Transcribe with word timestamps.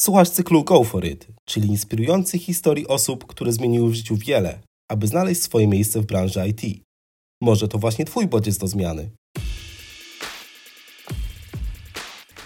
Słuchasz 0.00 0.30
cyklu 0.30 0.64
Go 0.64 0.84
For 0.84 1.04
It, 1.04 1.26
czyli 1.44 1.68
inspirujących 1.68 2.42
historii 2.42 2.88
osób, 2.88 3.26
które 3.26 3.52
zmieniły 3.52 3.90
w 3.90 3.94
życiu 3.94 4.16
wiele, 4.16 4.58
aby 4.90 5.06
znaleźć 5.06 5.42
swoje 5.42 5.66
miejsce 5.68 6.00
w 6.00 6.06
branży 6.06 6.48
IT. 6.48 6.84
Może 7.40 7.68
to 7.68 7.78
właśnie 7.78 8.04
Twój 8.04 8.26
bodziec 8.26 8.58
do 8.58 8.66
zmiany. 8.66 9.10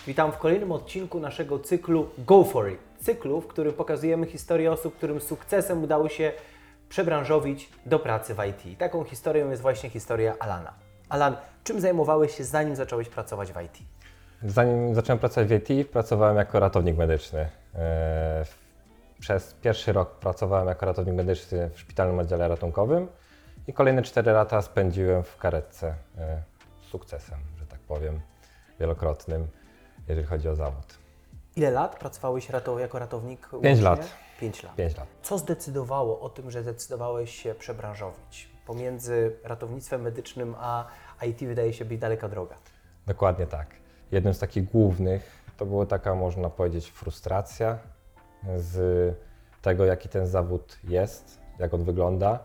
Witam 0.07 0.33
w 0.33 0.39
kolejnym 0.39 0.73
odcinku 0.73 1.21
naszego 1.21 1.59
cyklu 1.59 2.07
Go 2.19 2.45
For 2.45 2.73
It. 2.73 2.79
Cyklu, 3.01 3.41
w 3.41 3.47
którym 3.47 3.73
pokazujemy 3.73 4.27
historię 4.27 4.73
osób, 4.73 4.97
którym 4.97 5.21
sukcesem 5.21 5.83
udało 5.85 6.09
się 6.09 6.33
przebranżowić 6.89 7.69
do 7.87 7.99
pracy 7.99 8.35
w 8.35 8.39
IT. 8.51 8.79
Taką 8.79 9.05
historią 9.05 9.51
jest 9.51 9.63
właśnie 9.63 9.91
historia 9.91 10.37
Alana. 10.39 10.75
Alan, 11.09 11.37
czym 11.65 11.81
zajmowałeś 11.81 12.37
się 12.37 12.45
zanim 12.45 12.77
zacząłeś 12.77 13.09
pracować 13.09 13.53
w 13.53 13.57
IT? 13.65 13.87
Zanim 14.45 14.95
zacząłem 14.95 15.19
pracować 15.19 15.49
w 15.49 15.71
IT, 15.71 15.91
pracowałem 15.91 16.37
jako 16.37 16.61
ratownik 16.61 16.97
medyczny. 16.97 17.49
E, 17.75 18.45
przez 19.21 19.55
pierwszy 19.55 19.93
rok 19.93 20.11
pracowałem 20.11 20.69
jako 20.69 20.87
ratownik 20.87 21.15
medyczny 21.15 21.71
w 21.71 21.81
szpitalnym 21.81 22.19
oddziale 22.19 22.49
ratunkowym 22.49 23.09
i 23.67 23.73
kolejne 23.73 24.03
4 24.03 24.33
lata 24.33 24.63
spędziłem 24.63 25.23
w 25.23 25.37
karetce 25.37 25.95
e, 26.19 26.43
z 26.83 26.91
sukcesem, 26.91 27.39
że 27.59 27.67
tak 27.67 27.81
powiem, 27.81 28.21
wielokrotnym, 28.81 29.49
jeżeli 30.09 30.27
chodzi 30.27 30.49
o 30.49 30.55
zawód. 30.55 30.99
Ile 31.57 31.71
lat 31.71 31.99
pracowałeś 31.99 32.49
jako 32.79 32.99
ratownik? 32.99 33.49
5 33.63 33.81
lat. 33.81 34.09
5 34.41 34.63
lat. 34.63 34.75
5 34.77 34.97
lat. 34.97 35.07
Co 35.23 35.39
zdecydowało 35.39 36.21
o 36.21 36.29
tym, 36.29 36.51
że 36.51 36.63
zdecydowałeś 36.63 37.43
się 37.43 37.55
przebranżowić? 37.55 38.49
Pomiędzy 38.67 39.37
ratownictwem 39.45 40.03
medycznym 40.03 40.55
a 40.59 40.87
IT 41.27 41.39
wydaje 41.45 41.73
się 41.73 41.85
być 41.85 42.01
daleka 42.01 42.29
droga. 42.29 42.57
Dokładnie 43.07 43.47
tak. 43.47 43.84
Jednym 44.13 44.35
z 44.35 44.39
takich 44.39 44.65
głównych 44.65 45.45
to 45.57 45.67
była 45.67 45.87
taka, 45.87 46.15
można 46.15 46.51
powiedzieć, 46.51 46.91
frustracja 46.91 47.79
z 48.57 49.15
tego, 49.63 49.85
jaki 49.85 50.09
ten 50.09 50.27
zawód 50.27 50.79
jest, 50.85 51.41
jak 51.59 51.75
on 51.75 51.85
wygląda, 51.85 52.39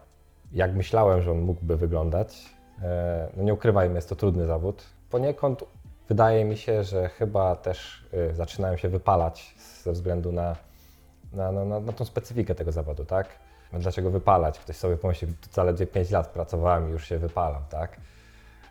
jak 0.51 0.75
myślałem, 0.75 1.21
że 1.21 1.31
on 1.31 1.41
mógłby 1.41 1.77
wyglądać. 1.77 2.45
E, 2.81 3.29
no 3.37 3.43
nie 3.43 3.53
ukrywajmy, 3.53 3.95
jest 3.95 4.09
to 4.09 4.15
trudny 4.15 4.45
zawód. 4.45 4.83
Poniekąd 5.09 5.63
wydaje 6.07 6.45
mi 6.45 6.57
się, 6.57 6.83
że 6.83 7.09
chyba 7.09 7.55
też 7.55 8.05
e, 8.13 8.33
zaczynałem 8.33 8.77
się 8.77 8.89
wypalać 8.89 9.55
ze 9.83 9.91
względu 9.91 10.31
na, 10.31 10.55
na, 11.33 11.51
na, 11.51 11.79
na 11.79 11.93
tą 11.93 12.05
specyfikę 12.05 12.55
tego 12.55 12.71
zawodu, 12.71 13.05
tak? 13.05 13.27
Dlaczego 13.73 14.11
wypalać? 14.11 14.59
Ktoś 14.59 14.75
sobie 14.75 14.97
pomyśli, 14.97 15.27
zaledwie 15.51 15.87
5 15.87 16.11
lat 16.11 16.27
pracowałem 16.27 16.89
i 16.89 16.91
już 16.91 17.07
się 17.07 17.17
wypalam, 17.17 17.63
tak? 17.69 17.97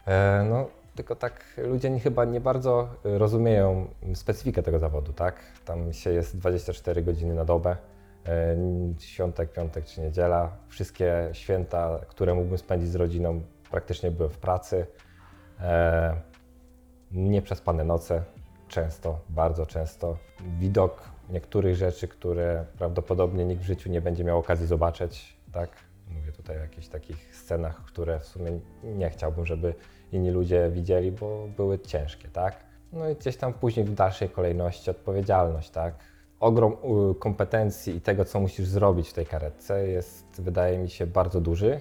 E, 0.07 0.47
no, 0.51 0.67
tylko 0.99 1.17
tak 1.17 1.45
ludzie 1.57 1.99
chyba 1.99 2.25
nie 2.25 2.41
bardzo 2.41 2.89
rozumieją 3.05 3.89
specyfikę 4.15 4.63
tego 4.63 4.79
zawodu, 4.79 5.13
tak? 5.13 5.37
Tam 5.65 5.93
się 5.93 6.11
jest 6.11 6.37
24 6.39 7.03
godziny 7.03 7.35
na 7.35 7.45
dobę, 7.45 7.77
e, 8.27 8.57
świątek, 8.99 9.53
piątek 9.53 9.85
czy 9.85 10.01
niedziela. 10.01 10.57
Wszystkie 10.69 11.29
święta, 11.33 12.01
które 12.09 12.35
mógłbym 12.35 12.59
spędzić 12.59 12.91
z 12.91 12.95
rodziną, 12.95 13.43
praktycznie 13.71 14.11
były 14.11 14.29
w 14.29 14.39
pracy. 14.39 14.87
E, 15.61 16.17
nieprzespane 17.13 17.85
noce, 17.85 18.23
często, 18.69 19.21
bardzo 19.29 19.67
często. 19.67 20.17
Widok 20.59 21.03
niektórych 21.31 21.77
rzeczy, 21.77 22.09
które 22.09 22.65
prawdopodobnie 22.79 23.45
nikt 23.45 23.63
w 23.63 23.67
życiu 23.67 23.91
nie 23.91 24.01
będzie 24.01 24.25
miał 24.25 24.39
okazji 24.39 24.67
zobaczyć, 24.67 25.37
tak? 25.53 25.71
Tutaj 26.49 26.61
o 26.61 26.65
jakichś 26.65 26.89
takich 26.89 27.37
scenach, 27.37 27.85
które 27.85 28.21
w 28.21 28.25
sumie 28.25 28.61
nie 28.85 29.11
chciałbym, 29.11 29.47
żeby 29.47 29.75
inni 30.13 30.31
ludzie 30.31 30.71
widzieli, 30.71 31.13
bo 31.13 31.49
były 31.57 31.79
ciężkie, 31.79 32.29
tak? 32.29 32.57
No 32.93 33.09
i 33.09 33.15
gdzieś 33.15 33.37
tam 33.37 33.53
później 33.53 33.87
w 33.87 33.95
dalszej 33.95 34.29
kolejności 34.29 34.91
odpowiedzialność, 34.91 35.71
tak? 35.71 35.95
Ogrom 36.41 36.77
kompetencji 37.19 37.97
i 37.97 38.01
tego, 38.01 38.25
co 38.25 38.41
musisz 38.41 38.67
zrobić 38.67 39.09
w 39.09 39.13
tej 39.13 39.27
karetce 39.27 39.89
jest, 39.89 40.43
wydaje 40.43 40.79
mi 40.79 40.91
się, 40.91 41.07
bardzo 41.07 41.41
duży, 41.41 41.81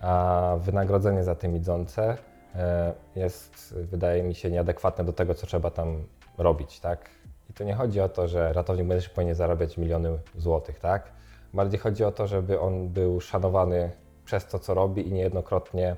a 0.00 0.56
wynagrodzenie 0.60 1.24
za 1.24 1.34
tym 1.34 1.56
idące 1.56 2.16
e, 2.54 2.92
jest, 3.16 3.74
wydaje 3.74 4.22
mi 4.22 4.34
się, 4.34 4.50
nieadekwatne 4.50 5.04
do 5.04 5.12
tego, 5.12 5.34
co 5.34 5.46
trzeba 5.46 5.70
tam 5.70 6.04
robić, 6.38 6.80
tak? 6.80 7.10
I 7.50 7.52
tu 7.52 7.64
nie 7.64 7.74
chodzi 7.74 8.00
o 8.00 8.08
to, 8.08 8.28
że 8.28 8.52
ratownik 8.52 8.86
medyczny 8.86 9.14
powinien 9.14 9.34
zarabiać 9.34 9.78
miliony 9.78 10.18
złotych, 10.36 10.78
tak? 10.78 11.19
Bardziej 11.54 11.80
chodzi 11.80 12.04
o 12.04 12.12
to, 12.12 12.26
żeby 12.26 12.60
on 12.60 12.88
był 12.88 13.20
szanowany 13.20 13.90
przez 14.24 14.46
to, 14.46 14.58
co 14.58 14.74
robi 14.74 15.08
i 15.08 15.12
niejednokrotnie 15.12 15.96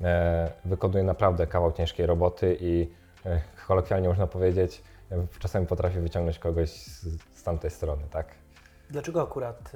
e, 0.00 0.50
wykonuje 0.64 1.04
naprawdę 1.04 1.46
kawał 1.46 1.72
ciężkiej 1.72 2.06
roboty 2.06 2.56
i 2.60 2.90
e, 3.26 3.40
kolokwialnie 3.66 4.08
można 4.08 4.26
powiedzieć, 4.26 4.82
e, 5.12 5.26
czasami 5.38 5.66
potrafi 5.66 5.98
wyciągnąć 5.98 6.38
kogoś 6.38 6.70
z, 6.70 7.06
z 7.38 7.42
tamtej 7.42 7.70
strony, 7.70 8.02
tak? 8.10 8.26
Dlaczego 8.90 9.22
akurat 9.22 9.72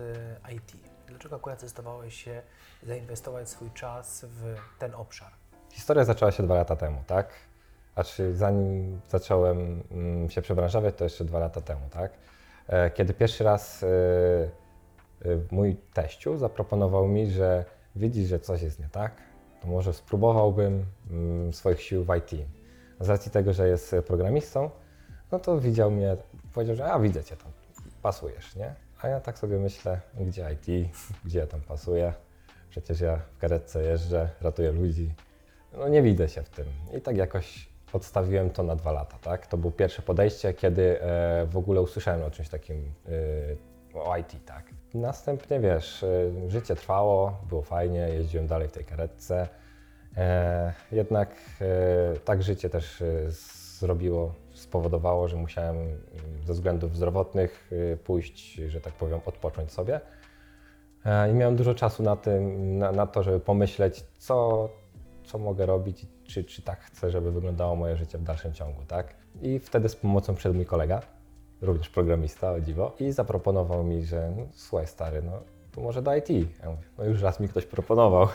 e, 0.48 0.54
IT? 0.54 0.72
Dlaczego 1.06 1.36
akurat 1.36 1.58
zdecydowałeś 1.58 2.24
się 2.24 2.42
zainwestować 2.82 3.48
swój 3.48 3.70
czas 3.70 4.24
w 4.24 4.54
ten 4.78 4.94
obszar? 4.94 5.32
Historia 5.70 6.04
zaczęła 6.04 6.32
się 6.32 6.42
dwa 6.42 6.54
lata 6.54 6.76
temu, 6.76 7.02
tak? 7.06 7.28
Znaczy, 7.94 8.34
zanim 8.34 9.00
zacząłem 9.08 9.82
mm, 9.90 10.30
się 10.30 10.42
przebranżawiać, 10.42 10.94
to 10.94 11.04
jeszcze 11.04 11.24
dwa 11.24 11.38
lata 11.38 11.60
temu, 11.60 11.80
tak? 11.90 12.12
E, 12.68 12.90
kiedy 12.90 13.14
pierwszy 13.14 13.44
raz 13.44 13.82
e, 13.82 13.86
Y, 13.86 14.50
mój 15.50 15.76
teściu 15.92 16.36
zaproponował 16.36 17.08
mi, 17.08 17.30
że 17.30 17.64
widzi, 17.96 18.26
że 18.26 18.40
coś 18.40 18.62
jest 18.62 18.80
nie 18.80 18.88
tak, 18.88 19.12
to 19.60 19.68
może 19.68 19.92
spróbowałbym 19.92 20.84
mm, 21.10 21.52
swoich 21.52 21.82
sił 21.82 22.04
w 22.04 22.16
IT. 22.16 22.46
Z 23.00 23.08
racji 23.08 23.30
tego, 23.30 23.52
że 23.52 23.68
jest 23.68 23.94
programistą, 24.06 24.70
no 25.32 25.38
to 25.38 25.60
widział 25.60 25.90
mnie, 25.90 26.16
powiedział, 26.54 26.76
że 26.76 26.92
a 26.92 26.98
widzę 26.98 27.24
cię 27.24 27.36
tam, 27.36 27.52
pasujesz, 28.02 28.56
nie? 28.56 28.74
A 29.02 29.08
ja 29.08 29.20
tak 29.20 29.38
sobie 29.38 29.58
myślę, 29.58 30.00
gdzie 30.20 30.52
IT, 30.52 30.90
gdzie 31.24 31.38
ja 31.38 31.46
tam 31.46 31.60
pasuję, 31.60 32.14
przecież 32.70 33.00
ja 33.00 33.16
w 33.16 33.38
karetce 33.38 33.82
jeżdżę, 33.82 34.28
ratuję 34.40 34.72
ludzi, 34.72 35.14
no 35.72 35.88
nie 35.88 36.02
widzę 36.02 36.28
się 36.28 36.42
w 36.42 36.50
tym. 36.50 36.66
I 36.96 37.00
tak 37.00 37.16
jakoś 37.16 37.70
odstawiłem 37.92 38.50
to 38.50 38.62
na 38.62 38.76
dwa 38.76 38.92
lata, 38.92 39.18
tak? 39.22 39.46
To 39.46 39.56
było 39.56 39.72
pierwsze 39.72 40.02
podejście, 40.02 40.54
kiedy 40.54 41.02
e, 41.02 41.46
w 41.46 41.56
ogóle 41.56 41.80
usłyszałem 41.80 42.22
o 42.22 42.30
czymś 42.30 42.48
takim, 42.48 42.76
e, 42.76 43.10
o 43.94 44.16
IT, 44.16 44.44
tak? 44.44 44.64
Następnie 44.94 45.60
wiesz, 45.60 46.02
y, 46.02 46.32
życie 46.46 46.76
trwało, 46.76 47.38
było 47.48 47.62
fajnie, 47.62 47.98
jeździłem 47.98 48.46
dalej 48.46 48.68
w 48.68 48.72
tej 48.72 48.84
karetce. 48.84 49.48
E, 50.16 50.72
jednak 50.92 51.30
e, 51.60 52.18
tak 52.24 52.42
życie 52.42 52.70
też 52.70 53.02
e, 53.02 53.06
zrobiło, 53.78 54.34
spowodowało, 54.52 55.28
że 55.28 55.36
musiałem 55.36 55.76
mm, 55.76 55.98
ze 56.46 56.52
względów 56.52 56.96
zdrowotnych 56.96 57.70
pójść, 58.04 58.54
że 58.54 58.80
tak 58.80 58.92
powiem, 58.92 59.20
odpocząć 59.26 59.72
sobie. 59.72 60.00
I 61.30 61.34
miałem 61.34 61.56
dużo 61.56 61.74
czasu 61.74 62.02
na, 62.02 62.16
tym, 62.16 62.78
na, 62.78 62.92
na 62.92 63.06
to, 63.06 63.22
żeby 63.22 63.40
pomyśleć, 63.40 64.04
co, 64.18 64.68
co 65.24 65.38
mogę 65.38 65.66
robić, 65.66 66.06
czy, 66.24 66.44
czy 66.44 66.62
tak 66.62 66.80
chcę, 66.80 67.10
żeby 67.10 67.32
wyglądało 67.32 67.76
moje 67.76 67.96
życie 67.96 68.18
w 68.18 68.22
dalszym 68.22 68.52
ciągu, 68.52 68.82
tak? 68.88 69.14
I 69.42 69.58
wtedy 69.58 69.88
z 69.88 69.96
pomocą 69.96 70.34
przyszedł 70.34 70.54
mój 70.54 70.66
kolega, 70.66 71.02
również 71.62 71.88
programista, 71.88 72.52
o 72.52 72.60
dziwo, 72.60 72.92
i 73.00 73.12
zaproponował 73.12 73.84
mi, 73.84 74.04
że 74.04 74.32
no, 74.36 74.42
słuchaj 74.52 74.86
stary, 74.86 75.22
no 75.22 75.32
to 75.72 75.80
może 75.80 76.02
do 76.02 76.16
IT. 76.16 76.28
Ja 76.30 76.70
mówię, 76.70 76.82
no 76.98 77.04
już 77.04 77.22
raz 77.22 77.40
mi 77.40 77.48
ktoś 77.48 77.66
proponował, 77.66 78.28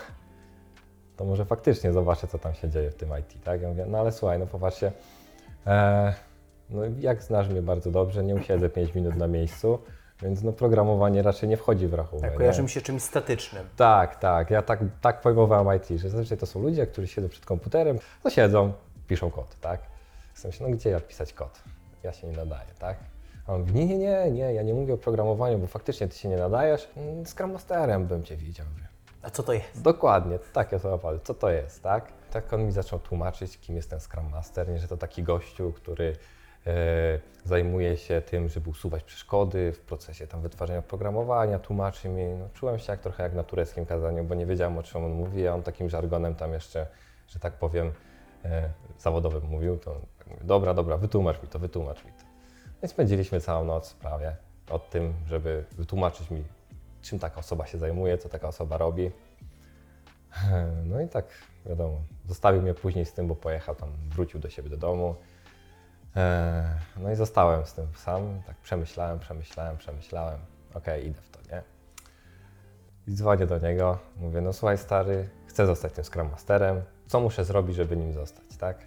to 1.17 1.25
może 1.25 1.45
faktycznie 1.45 1.93
zobaczę, 1.93 2.27
co 2.27 2.39
tam 2.39 2.53
się 2.53 2.69
dzieje 2.69 2.91
w 2.91 2.95
tym 2.95 3.09
IT, 3.19 3.43
tak? 3.43 3.61
Ja 3.61 3.69
mówię, 3.69 3.85
no 3.89 3.97
ale 3.97 4.11
słuchaj, 4.11 4.39
no 4.39 4.47
popatrzcie, 4.47 4.91
e, 5.67 6.13
no 6.69 6.81
jak 6.99 7.23
znasz 7.23 7.49
mnie 7.49 7.61
bardzo 7.61 7.91
dobrze, 7.91 8.23
nie 8.23 8.35
usiedzę 8.35 8.69
5 8.69 8.95
minut 8.95 9.15
na 9.15 9.27
miejscu, 9.27 9.79
więc 10.21 10.43
no 10.43 10.53
programowanie 10.53 11.21
raczej 11.21 11.49
nie 11.49 11.57
wchodzi 11.57 11.87
w 11.87 11.93
rachunek. 11.93 12.29
Tak, 12.29 12.37
kojarzy 12.37 12.63
mi 12.63 12.69
się 12.69 12.81
czymś 12.81 13.01
statycznym. 13.01 13.67
Tak, 13.75 14.15
tak, 14.15 14.51
ja 14.51 14.61
tak, 14.61 14.79
tak 15.01 15.21
pojmowałem 15.21 15.77
IT, 15.77 15.99
że 15.99 16.09
zazwyczaj 16.09 16.37
to 16.37 16.45
są 16.45 16.61
ludzie, 16.61 16.87
którzy 16.87 17.07
siedzą 17.07 17.29
przed 17.29 17.45
komputerem, 17.45 17.99
no 18.23 18.29
siedzą, 18.29 18.73
piszą 19.07 19.31
kod, 19.31 19.59
tak? 19.59 19.79
Chcę 20.33 20.51
się, 20.51 20.63
no 20.63 20.69
gdzie 20.69 20.89
ja 20.89 20.99
pisać 20.99 21.33
kod? 21.33 21.61
Ja 22.03 22.13
się 22.13 22.27
nie 22.27 22.37
nadaję, 22.37 22.69
tak? 22.79 22.97
A 23.47 23.53
on 23.53 23.61
mówi, 23.61 23.73
nie, 23.73 23.85
nie, 23.85 23.97
nie, 23.97 24.31
nie, 24.31 24.53
ja 24.53 24.61
nie 24.61 24.73
mówię 24.73 24.94
o 24.94 24.97
programowaniu, 24.97 25.58
bo 25.58 25.67
faktycznie 25.67 26.08
ty 26.08 26.17
się 26.17 26.29
nie 26.29 26.37
nadajesz. 26.37 26.90
Mm, 26.97 27.25
Scrum 27.25 27.52
Masterem 27.52 28.05
bym 28.05 28.23
cię 28.23 28.37
widział. 28.37 28.66
A 29.22 29.29
co 29.29 29.43
to 29.43 29.53
jest? 29.53 29.81
Dokładnie, 29.81 30.40
takie 30.53 30.79
są 30.79 30.93
opady. 30.93 31.19
Co 31.23 31.34
to 31.34 31.49
jest, 31.49 31.84
tak? 31.84 32.11
Tak 32.31 32.53
on 32.53 32.66
mi 32.66 32.72
zaczął 32.72 32.99
tłumaczyć, 32.99 33.58
kim 33.58 33.75
jest 33.75 33.90
ten 33.90 33.99
Scrum 33.99 34.29
Master, 34.29 34.69
nie, 34.69 34.79
że 34.79 34.87
to 34.87 34.97
taki 34.97 35.23
gościu, 35.23 35.73
który 35.75 36.16
e, 36.67 37.19
zajmuje 37.43 37.97
się 37.97 38.22
tym, 38.22 38.49
żeby 38.49 38.69
usuwać 38.69 39.03
przeszkody 39.03 39.72
w 39.72 39.79
procesie 39.79 40.28
tam 40.28 40.41
wytwarzania 40.41 40.81
programowania, 40.81 41.59
tłumaczy 41.59 42.09
mi. 42.09 42.25
No, 42.25 42.49
czułem 42.53 42.79
się 42.79 42.91
jak 42.91 43.02
trochę 43.02 43.23
jak 43.23 43.34
na 43.34 43.43
tureckim 43.43 43.85
kazaniu, 43.85 44.23
bo 44.23 44.35
nie 44.35 44.46
wiedziałem 44.46 44.78
o 44.78 44.84
czym 44.84 45.05
on 45.05 45.11
mówi, 45.11 45.47
a 45.47 45.53
on 45.53 45.64
takim 45.64 45.90
żargonem 45.90 46.35
tam 46.35 46.53
jeszcze, 46.53 46.87
że 47.28 47.40
tak 47.40 47.53
powiem, 47.53 47.91
e, 48.46 48.69
zawodowym 48.99 49.43
mówił. 49.43 49.78
To 49.78 50.02
tak 50.17 50.28
mówię, 50.28 50.41
dobra, 50.43 50.73
dobra, 50.73 50.97
wytłumacz 50.97 51.41
mi 51.41 51.47
to, 51.47 51.59
wytłumacz 51.59 52.05
mi. 52.05 52.11
I 52.83 52.87
spędziliśmy 52.87 53.41
całą 53.41 53.66
noc 53.66 53.93
prawie 53.93 54.35
od 54.69 54.89
tym, 54.89 55.13
żeby 55.27 55.66
wytłumaczyć 55.72 56.31
mi, 56.31 56.43
czym 57.01 57.19
taka 57.19 57.39
osoba 57.39 57.67
się 57.67 57.77
zajmuje, 57.77 58.17
co 58.17 58.29
taka 58.29 58.47
osoba 58.47 58.77
robi. 58.77 59.11
No 60.85 61.01
i 61.01 61.07
tak, 61.07 61.25
wiadomo, 61.66 62.01
zostawił 62.27 62.61
mnie 62.61 62.73
później 62.73 63.05
z 63.05 63.13
tym, 63.13 63.27
bo 63.27 63.35
pojechał 63.35 63.75
tam, 63.75 63.89
wrócił 64.09 64.39
do 64.39 64.49
siebie 64.49 64.69
do 64.69 64.77
domu. 64.77 65.16
E, 66.16 66.79
no 66.97 67.11
i 67.11 67.16
zostałem 67.16 67.66
z 67.66 67.73
tym 67.73 67.87
sam, 67.95 68.41
tak 68.47 68.57
przemyślałem, 68.57 69.19
przemyślałem, 69.19 69.78
przemyślałem. 69.78 70.39
Okej, 70.73 71.07
idę 71.07 71.21
w 71.21 71.29
to, 71.29 71.55
nie? 71.55 71.61
I 73.07 73.13
dzwonię 73.13 73.45
do 73.45 73.59
niego, 73.59 73.99
mówię, 74.17 74.41
no 74.41 74.53
słuchaj 74.53 74.78
stary, 74.78 75.29
chcę 75.47 75.66
zostać 75.66 75.93
tym 75.93 76.03
Scrum 76.03 76.31
Masterem, 76.31 76.81
co 77.07 77.19
muszę 77.19 77.45
zrobić, 77.45 77.75
żeby 77.75 77.97
nim 77.97 78.13
zostać, 78.13 78.57
tak? 78.59 78.78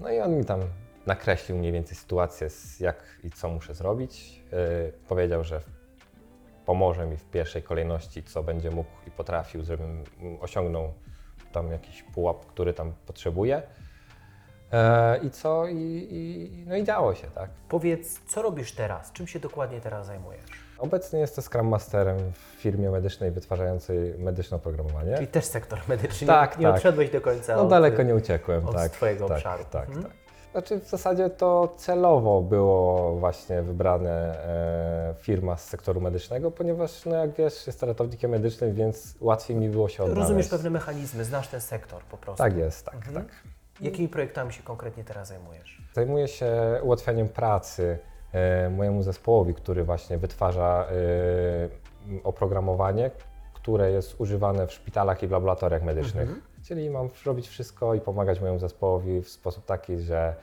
No 0.00 0.10
i 0.10 0.20
on 0.20 0.36
mi 0.36 0.44
tam 0.44 0.60
nakreślił 1.06 1.58
mniej 1.58 1.72
więcej 1.72 1.96
sytuację, 1.96 2.48
jak 2.80 2.96
i 3.24 3.30
co 3.30 3.48
muszę 3.48 3.74
zrobić. 3.74 4.42
Yy, 4.52 4.92
powiedział, 5.08 5.44
że 5.44 5.60
pomoże 6.66 7.06
mi 7.06 7.16
w 7.16 7.24
pierwszej 7.24 7.62
kolejności, 7.62 8.22
co 8.22 8.42
będzie 8.42 8.70
mógł 8.70 8.90
i 9.06 9.10
potrafił, 9.10 9.64
żebym 9.64 10.04
osiągnął 10.40 10.92
tam 11.52 11.70
jakiś 11.72 12.02
pułap, 12.02 12.46
który 12.46 12.74
tam 12.74 12.92
potrzebuję. 13.06 13.62
E, 14.72 15.18
I 15.18 15.30
co? 15.30 15.66
I, 15.66 16.08
i, 16.10 16.50
no 16.66 16.76
i 16.76 16.84
działo 16.84 17.14
się, 17.14 17.26
tak? 17.26 17.50
Powiedz, 17.68 18.20
co 18.26 18.42
robisz 18.42 18.72
teraz? 18.72 19.12
Czym 19.12 19.26
się 19.26 19.40
dokładnie 19.40 19.80
teraz 19.80 20.06
zajmujesz? 20.06 20.44
Obecnie 20.78 21.18
jestem 21.20 21.44
Scrum 21.44 21.68
Masterem 21.68 22.18
w 22.32 22.36
firmie 22.60 22.90
medycznej 22.90 23.30
wytwarzającej 23.30 24.14
medyczne 24.18 24.56
oprogramowanie. 24.56 25.14
Czyli 25.14 25.26
też 25.26 25.44
sektor 25.44 25.78
medyczny. 25.88 26.26
Tak, 26.26 26.58
nie 26.58 26.66
tak. 26.66 26.74
odszedłeś 26.74 27.10
do 27.10 27.20
końca 27.20 27.56
No 27.56 27.62
od, 27.62 27.68
daleko 27.68 28.02
nie 28.02 28.14
uciekłem, 28.14 28.66
od 28.68 28.74
tak. 28.76 28.92
twojego 28.92 29.28
tak, 29.28 29.36
obszaru. 29.36 29.64
Tak, 29.70 29.88
Mhm. 29.88 30.04
tak. 30.04 30.12
Znaczy 30.54 30.80
w 30.80 30.88
zasadzie 30.88 31.30
to 31.30 31.74
celowo 31.76 32.40
było 32.42 33.12
właśnie 33.16 33.62
wybrane 33.62 34.10
e, 34.10 35.14
firma 35.18 35.56
z 35.56 35.64
sektoru 35.68 36.00
medycznego, 36.00 36.50
ponieważ 36.50 37.04
no 37.04 37.16
jak 37.16 37.32
wiesz, 37.32 37.66
jestem 37.66 37.88
ratownikiem 37.88 38.30
medycznym, 38.30 38.74
więc 38.74 39.14
łatwiej 39.20 39.56
mi 39.56 39.68
było 39.68 39.88
się 39.88 40.02
odnaleźć. 40.02 40.22
Rozumiesz 40.22 40.48
pewne 40.48 40.70
mechanizmy, 40.70 41.24
znasz 41.24 41.48
ten 41.48 41.60
sektor 41.60 42.02
po 42.02 42.16
prostu. 42.16 42.42
Tak 42.42 42.56
jest, 42.56 42.84
tak, 42.86 42.94
Mhm. 42.94 43.14
tak. 43.14 43.24
Jakimi 43.80 44.08
projektami 44.08 44.52
się 44.52 44.62
konkretnie 44.62 45.04
teraz 45.04 45.28
zajmujesz? 45.28 45.82
Zajmuję 45.94 46.28
się 46.28 46.52
ułatwianiem 46.82 47.28
pracy 47.28 47.98
e, 48.32 48.70
mojemu 48.70 49.02
zespołowi, 49.02 49.54
który 49.54 49.84
właśnie 49.84 50.18
wytwarza 50.18 50.86
e, 50.90 52.18
oprogramowanie, 52.24 53.10
które 53.54 53.90
jest 53.90 54.20
używane 54.20 54.66
w 54.66 54.72
szpitalach 54.72 55.22
i 55.22 55.26
w 55.26 55.30
laboratoriach 55.30 55.82
medycznych. 55.82 56.22
Mhm. 56.28 56.53
Czyli 56.64 56.90
mam 56.90 57.08
robić 57.26 57.48
wszystko 57.48 57.94
i 57.94 58.00
pomagać 58.00 58.40
mojemu 58.40 58.58
zespołowi 58.58 59.22
w 59.22 59.28
sposób 59.28 59.64
taki, 59.64 59.98
że 60.00 60.34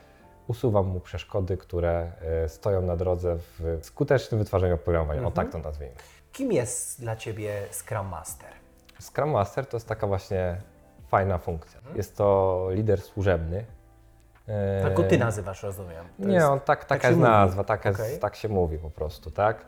usuwam 0.48 0.86
mu 0.86 1.00
przeszkody, 1.00 1.56
które 1.56 2.12
e, 2.44 2.48
stoją 2.48 2.82
na 2.82 2.96
drodze 2.96 3.36
w 3.38 3.78
skutecznym 3.82 4.38
wytwarzaniu 4.38 4.74
oprogramowania. 4.74 5.20
O 5.22 5.26
Mhm. 5.26 5.46
tak 5.46 5.52
to 5.62 5.68
nazwijmy. 5.68 5.94
Kim 6.32 6.52
jest 6.52 7.00
dla 7.00 7.16
Ciebie 7.16 7.62
Scrum 7.70 8.06
Master? 8.08 8.48
Scrum 9.00 9.30
Master 9.30 9.66
to 9.66 9.76
jest 9.76 9.88
taka 9.88 10.06
właśnie 10.06 10.56
fajna 11.08 11.38
funkcja. 11.38 11.78
Mhm. 11.78 11.96
Jest 11.96 12.16
to 12.16 12.66
lider 12.70 13.00
służebny. 13.00 13.64
E, 14.48 14.82
Tak 14.82 14.94
go 14.94 15.02
Ty 15.02 15.18
nazywasz, 15.18 15.62
rozumiem. 15.62 16.04
To 16.20 16.28
Nie, 16.28 16.34
jest- 16.34 16.46
on 16.46 16.60
tak, 16.60 16.84
taka 16.84 17.02
się 17.02 17.08
jest 17.08 17.20
nazwa, 17.20 17.64
tak, 17.64 17.84
jest, 17.84 18.20
tak 18.20 18.36
się 18.36 18.48
mówi 18.48 18.78
po 18.78 18.90
prostu, 18.90 19.30
tak? 19.30 19.60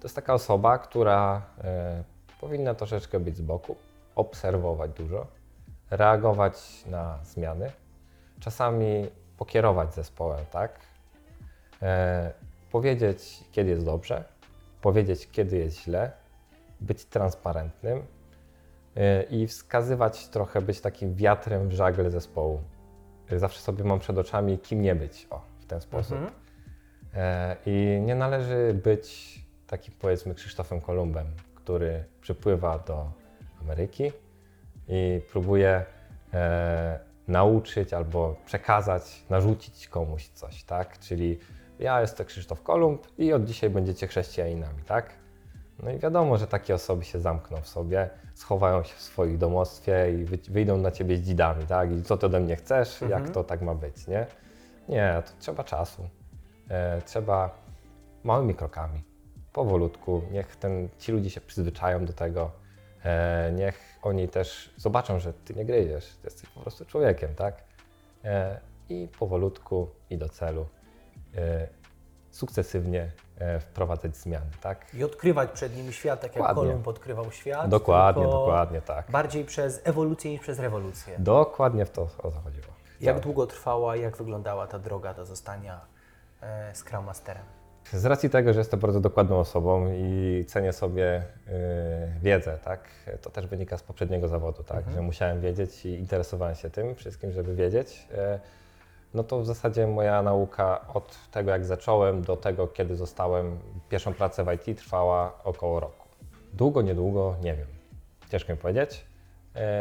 To 0.00 0.04
jest 0.04 0.16
taka 0.16 0.34
osoba, 0.34 0.78
która 0.78 1.42
e, 1.64 2.02
powinna 2.40 2.74
troszeczkę 2.74 3.20
być 3.20 3.36
z 3.36 3.40
boku, 3.40 3.76
obserwować 4.14 4.90
dużo, 4.90 5.26
reagować 5.90 6.86
na 6.86 7.18
zmiany, 7.24 7.72
czasami 8.40 9.06
pokierować 9.36 9.94
zespołem, 9.94 10.44
tak? 10.50 10.80
E, 11.82 12.32
powiedzieć, 12.72 13.44
kiedy 13.52 13.70
jest 13.70 13.84
dobrze, 13.84 14.24
powiedzieć, 14.80 15.28
kiedy 15.32 15.56
jest 15.56 15.76
źle, 15.76 16.12
być 16.80 17.04
transparentnym 17.04 18.02
e, 18.96 19.22
i 19.22 19.46
wskazywać 19.46 20.28
trochę, 20.28 20.62
być 20.62 20.80
takim 20.80 21.14
wiatrem 21.14 21.68
w 21.68 21.72
żagle 21.72 22.10
zespołu. 22.10 22.62
Zawsze 23.36 23.60
sobie 23.60 23.84
mam 23.84 23.98
przed 23.98 24.18
oczami, 24.18 24.58
kim 24.58 24.82
nie 24.82 24.94
być, 24.94 25.26
o, 25.30 25.40
w 25.60 25.66
ten 25.66 25.80
sposób. 25.80 26.18
Mhm. 26.18 26.34
E, 27.14 27.56
I 27.66 28.00
nie 28.04 28.14
należy 28.14 28.80
być 28.84 29.38
takim 29.66 29.94
powiedzmy 30.00 30.34
Krzysztofem 30.34 30.80
Kolumbem, 30.80 31.26
który 31.54 32.04
przypływa 32.20 32.78
do 32.78 33.12
Ameryki 33.60 34.12
i 34.88 35.20
próbuje 35.32 35.84
e, 36.34 36.98
nauczyć 37.28 37.92
albo 37.92 38.36
przekazać, 38.46 39.22
narzucić 39.30 39.88
komuś 39.88 40.28
coś, 40.28 40.64
tak? 40.64 40.98
Czyli 40.98 41.38
ja 41.78 42.00
jestem 42.00 42.26
Krzysztof 42.26 42.62
Kolumb 42.62 43.06
i 43.18 43.32
od 43.32 43.44
dzisiaj 43.44 43.70
będziecie 43.70 44.06
chrześcijaninami, 44.06 44.82
tak? 44.86 45.10
No 45.82 45.90
i 45.90 45.98
wiadomo, 45.98 46.36
że 46.38 46.46
takie 46.46 46.74
osoby 46.74 47.04
się 47.04 47.20
zamkną 47.20 47.56
w 47.56 47.68
sobie, 47.68 48.10
schowają 48.34 48.82
się 48.82 48.94
w 48.94 49.00
swoich 49.02 49.38
domostwie 49.38 50.12
i 50.12 50.24
wy, 50.24 50.38
wyjdą 50.48 50.76
na 50.76 50.90
ciebie 50.90 51.16
z 51.16 51.20
dzidami, 51.20 51.66
tak? 51.66 51.92
I 51.92 52.02
co 52.02 52.16
ty 52.16 52.26
ode 52.26 52.40
mnie 52.40 52.56
chcesz, 52.56 53.02
Mhm. 53.02 53.22
jak 53.24 53.32
to 53.34 53.44
tak 53.44 53.62
ma 53.62 53.74
być, 53.74 54.06
nie? 54.06 54.26
Nie, 54.88 55.22
to 55.26 55.32
trzeba 55.40 55.64
czasu. 55.64 56.08
E, 56.70 57.02
trzeba 57.02 57.50
małymi 58.24 58.54
krokami, 58.54 59.02
powolutku. 59.52 60.22
Niech 60.30 60.56
ten, 60.56 60.88
ci 60.98 61.12
ludzie 61.12 61.30
się 61.30 61.40
przyzwyczają 61.40 62.04
do 62.04 62.12
tego. 62.12 62.50
E, 63.04 63.52
niech 63.52 63.98
oni 64.02 64.28
też 64.28 64.74
zobaczą, 64.76 65.18
że 65.18 65.32
ty 65.32 65.54
nie 65.54 65.64
gryziesz, 65.64 66.06
ty 66.06 66.26
jesteś 66.26 66.50
po 66.50 66.60
prostu 66.60 66.84
człowiekiem, 66.84 67.34
tak? 67.34 67.62
E, 68.24 68.60
I 68.88 69.08
powolutku 69.18 69.88
i 70.10 70.18
do 70.18 70.28
celu. 70.28 70.66
E, 71.36 71.68
sukcesywnie 72.30 73.12
e, 73.38 73.60
wprowadzać 73.60 74.16
zmiany, 74.16 74.50
tak? 74.62 74.94
I 74.94 75.04
odkrywać 75.04 75.50
przed 75.50 75.76
nim 75.76 75.92
świat, 75.92 76.20
tak 76.20 76.36
jak 76.36 76.44
Dokładnie. 76.44 76.62
Kolumb 76.62 76.88
odkrywał 76.88 77.32
świat. 77.32 77.68
Dokładnie, 77.70 78.22
tylko 78.22 78.38
dokładnie 78.38 78.80
tak. 78.80 79.10
Bardziej 79.10 79.44
przez 79.44 79.80
ewolucję 79.84 80.30
niż 80.30 80.40
przez 80.40 80.58
rewolucję. 80.58 81.16
Dokładnie 81.18 81.84
w 81.86 81.90
to 81.90 82.02
o 82.02 82.30
to 82.30 82.30
chodziło. 82.30 82.66
Jak 83.00 83.16
Tak. 83.16 83.24
długo 83.24 83.46
trwała, 83.46 83.96
jak 83.96 84.16
wyglądała 84.16 84.66
ta 84.66 84.78
droga 84.78 85.14
do 85.14 85.26
zostania 85.26 85.80
e, 86.42 86.74
Scrum 86.74 87.04
Masterem? 87.04 87.57
Z 87.92 88.04
racji 88.04 88.30
tego, 88.30 88.52
że 88.52 88.58
jestem 88.60 88.80
bardzo 88.80 89.00
dokładną 89.00 89.38
osobą 89.38 89.92
i 89.94 90.44
cenię 90.48 90.72
sobie 90.72 91.22
y, 91.48 91.52
wiedzę, 92.22 92.58
tak, 92.64 92.80
to 93.22 93.30
też 93.30 93.46
wynika 93.46 93.78
z 93.78 93.82
poprzedniego 93.82 94.28
zawodu, 94.28 94.62
tak, 94.62 94.76
Mhm. 94.78 94.96
że 94.96 95.02
musiałem 95.02 95.40
wiedzieć 95.40 95.86
i 95.86 95.88
interesowałem 95.88 96.54
się 96.54 96.70
tym 96.70 96.94
wszystkim, 96.94 97.32
żeby 97.32 97.54
wiedzieć. 97.54 98.06
Y, 98.12 98.16
no 99.14 99.24
to 99.24 99.40
w 99.40 99.46
zasadzie 99.46 99.86
moja 99.86 100.22
nauka 100.22 100.86
od 100.94 101.16
tego, 101.30 101.50
jak 101.50 101.64
zacząłem, 101.64 102.22
do 102.22 102.36
tego, 102.36 102.66
kiedy 102.68 102.96
zostałem 102.96 103.58
pierwszą 103.88 104.14
pracę 104.14 104.44
w 104.44 104.52
IT, 104.52 104.78
trwała 104.78 105.38
około 105.44 105.80
roku. 105.80 106.08
Długo, 106.52 106.82
niedługo, 106.82 107.36
nie 107.42 107.54
wiem. 107.54 107.66
Ciężko 108.30 108.52
mi 108.52 108.58
powiedzieć. 108.58 109.04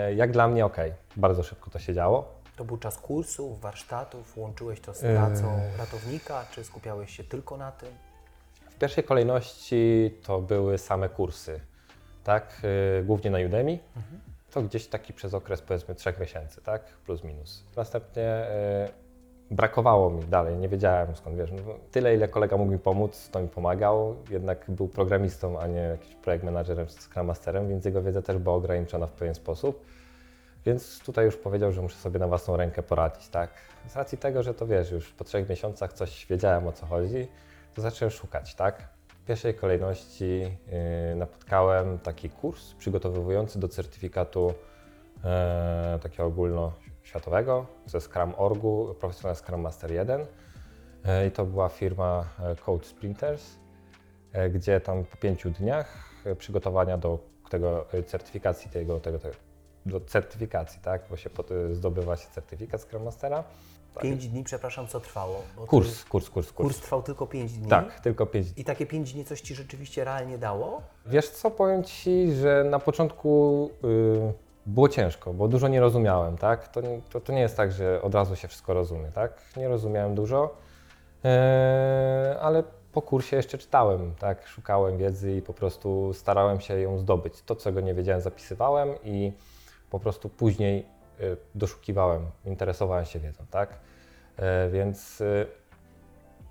Y, 0.10 0.15
jak 0.15 0.31
dla 0.31 0.48
mnie, 0.48 0.65
ok, 0.65 0.77
bardzo 1.15 1.44
szybko 1.44 1.69
to 1.69 1.80
się 1.80 1.94
działo. 1.94 2.37
To 2.57 2.65
był 2.65 2.77
czas 2.77 2.98
kursów, 2.98 3.62
warsztatów, 3.62 4.38
łączyłeś 4.38 4.81
to 4.81 4.94
z 4.94 5.00
pracą 5.00 5.59
ratownika, 5.77 6.45
czy 6.51 6.63
skupiałeś 6.63 7.18
się 7.18 7.24
tylko 7.24 7.57
na 7.57 7.71
tym? 7.71 7.89
W 8.69 8.75
pierwszej 8.75 9.04
kolejności 9.04 10.12
to 10.24 10.42
były 10.42 10.77
same 10.77 11.10
kursy, 11.10 11.60
tak, 12.24 12.62
y, 13.00 13.03
głównie 13.03 13.31
na 13.31 13.38
Udemy. 13.46 13.79
To 14.51 14.62
gdzieś 14.62 14.88
taki 14.88 15.13
przez 15.13 15.34
okres 15.34 15.62
powiedzmy 15.62 15.96
trzech 15.96 16.20
miesięcy, 16.20 16.62
tak, 16.62 16.84
plus 17.05 17.24
minus. 17.24 17.63
Następnie 17.75 18.48
y, 19.51 19.55
brakowało 19.55 20.10
mi 20.10 20.24
dalej, 20.24 20.58
nie 20.58 20.70
wiedziałem 20.70 21.15
skąd, 21.15 21.38
wiesz, 21.38 21.51
no, 21.51 21.62
tyle 21.91 22.15
ile 22.15 22.27
kolega 22.27 22.58
mógł 22.58 22.72
mi 22.72 22.79
pomóc, 22.79 23.29
to 23.31 23.39
mi 23.39 23.48
pomagał, 23.48 24.15
jednak 24.29 24.65
był 24.72 24.88
programistą, 24.88 25.60
a 25.60 25.67
nie 25.67 25.79
jakiś 25.79 26.15
projekt 26.15 26.43
managerem, 26.43 26.88
Scrum 26.89 27.27
Masterem, 27.27 27.70
więc 27.70 27.86
jego 27.86 28.01
wiedza 28.01 28.22
też 28.22 28.38
była 28.38 28.55
ograniczona 28.55 29.08
w 29.08 29.12
pewien 29.12 29.36
sposób. 29.36 29.86
Więc 30.67 31.00
tutaj 31.00 31.25
już 31.25 31.38
powiedział, 31.38 31.71
że 31.71 31.81
muszę 31.81 31.95
sobie 31.95 32.19
na 32.19 32.27
własną 32.27 32.57
rękę 32.57 32.83
poradzić, 32.83 33.27
tak? 33.27 33.50
Z 33.88 33.95
racji 33.95 34.17
tego, 34.17 34.43
że 34.43 34.53
to 34.53 34.67
wiesz, 34.67 34.91
już 34.91 35.12
po 35.12 35.24
trzech 35.24 35.50
miesiącach 35.50 35.93
coś 35.93 36.25
wiedziałem 36.25 36.67
o 36.67 36.71
co 36.71 36.86
chodzi, 36.86 37.27
to 37.74 37.81
zacząłem 37.81 38.12
szukać, 38.12 38.55
tak? 38.55 38.89
W 39.07 39.25
pierwszej 39.25 39.53
kolejności 39.53 40.39
yy, 40.39 41.15
napotkałem 41.15 42.00
taki 42.00 42.29
kurs 42.29 42.74
przygotowujący 42.74 43.59
do 43.59 43.67
certyfikatu 43.67 44.53
e, 45.24 46.00
takiego 46.03 46.25
ogólnoświatowego 46.25 47.65
ze 47.86 48.01
Scrum 48.01 48.33
Orgu, 48.38 48.95
Professional 49.00 49.36
Scrum 49.36 49.62
Master 49.62 49.91
1. 49.91 50.25
E, 51.05 51.27
I 51.27 51.31
to 51.31 51.45
była 51.45 51.69
firma 51.69 52.25
e, 52.39 52.55
Code 52.55 52.86
Sprinters, 52.86 53.55
e, 54.33 54.50
gdzie 54.50 54.81
tam 54.81 55.03
po 55.03 55.17
pięciu 55.17 55.50
dniach 55.50 55.97
e, 56.25 56.36
przygotowania 56.36 56.97
do 56.97 57.19
tego 57.50 57.93
e, 57.93 58.03
certyfikacji 58.03 58.71
tego, 58.71 59.00
tego, 59.00 59.19
tego 59.19 59.47
do 59.88 60.01
certyfikacji, 60.01 60.79
tak? 60.82 61.01
Bo 61.10 61.17
się 61.17 61.29
zdobywa 61.72 62.15
się 62.15 62.27
certyfikat 62.29 62.82
Scrum 62.82 63.03
Mastera. 63.03 63.44
Tak. 63.94 64.03
Pięć 64.03 64.27
dni, 64.27 64.44
przepraszam, 64.44 64.88
co 64.88 65.00
trwało? 65.00 65.41
Kurs, 65.67 65.88
jest- 65.88 66.06
kurs, 66.10 66.29
kurs, 66.29 66.51
Kurs 66.51 66.67
kurs. 66.67 66.79
trwał 66.82 67.03
tylko 67.03 67.27
pięć 67.27 67.53
dni? 67.53 67.70
Tak, 67.70 68.00
tylko 68.00 68.25
pięć 68.25 68.51
dni. 68.51 68.62
I 68.62 68.65
takie 68.65 68.86
pięć 68.86 69.13
dni 69.13 69.25
coś 69.25 69.41
Ci 69.41 69.56
rzeczywiście 69.56 70.03
realnie 70.03 70.38
dało? 70.38 70.82
Wiesz 71.06 71.29
co, 71.29 71.51
powiem 71.51 71.84
Ci, 71.84 72.34
że 72.34 72.63
na 72.70 72.79
początku 72.79 73.70
y, 73.84 74.34
było 74.65 74.89
ciężko, 74.89 75.34
bo 75.34 75.48
dużo 75.48 75.67
nie 75.67 75.79
rozumiałem, 75.79 76.38
tak? 76.38 76.67
To, 76.67 76.82
nie- 76.82 77.01
to, 77.10 77.22
to 77.22 77.34
nie 77.34 77.41
jest 77.41 77.58
tak, 77.58 77.72
że 77.72 78.01
od 78.01 78.15
razu 78.15 78.36
się 78.36 78.48
wszystko 78.48 78.74
rozumie, 78.74 79.12
tak? 79.12 79.41
Nie 79.58 79.67
rozumiałem 79.67 80.15
dużo, 80.15 80.56
e, 81.25 82.38
ale 82.41 82.63
po 82.91 83.01
kursie 83.01 83.36
jeszcze 83.36 83.58
czytałem, 83.58 84.13
tak? 84.20 84.48
Szukałem 84.48 84.98
wiedzy 84.98 85.34
i 85.36 85.41
po 85.41 85.53
prostu 85.53 86.13
starałem 86.13 86.60
się 86.62 86.79
ją 86.79 86.98
zdobyć. 86.98 87.41
To, 87.41 87.56
czego 87.56 87.82
nie 87.82 87.94
wiedziałem, 87.94 88.22
zapisywałem 88.22 88.89
i 89.03 89.32
po 89.89 90.00
prostu 90.00 90.29
później 90.29 90.86
y, 91.22 91.38
doszukiwałem, 91.56 92.25
interesowałem 92.46 93.06
się 93.06 93.20
wiedzą, 93.20 93.46
tak? 93.51 93.79
E, 94.38 94.70
Więc 94.70 95.22
y, 95.22 95.48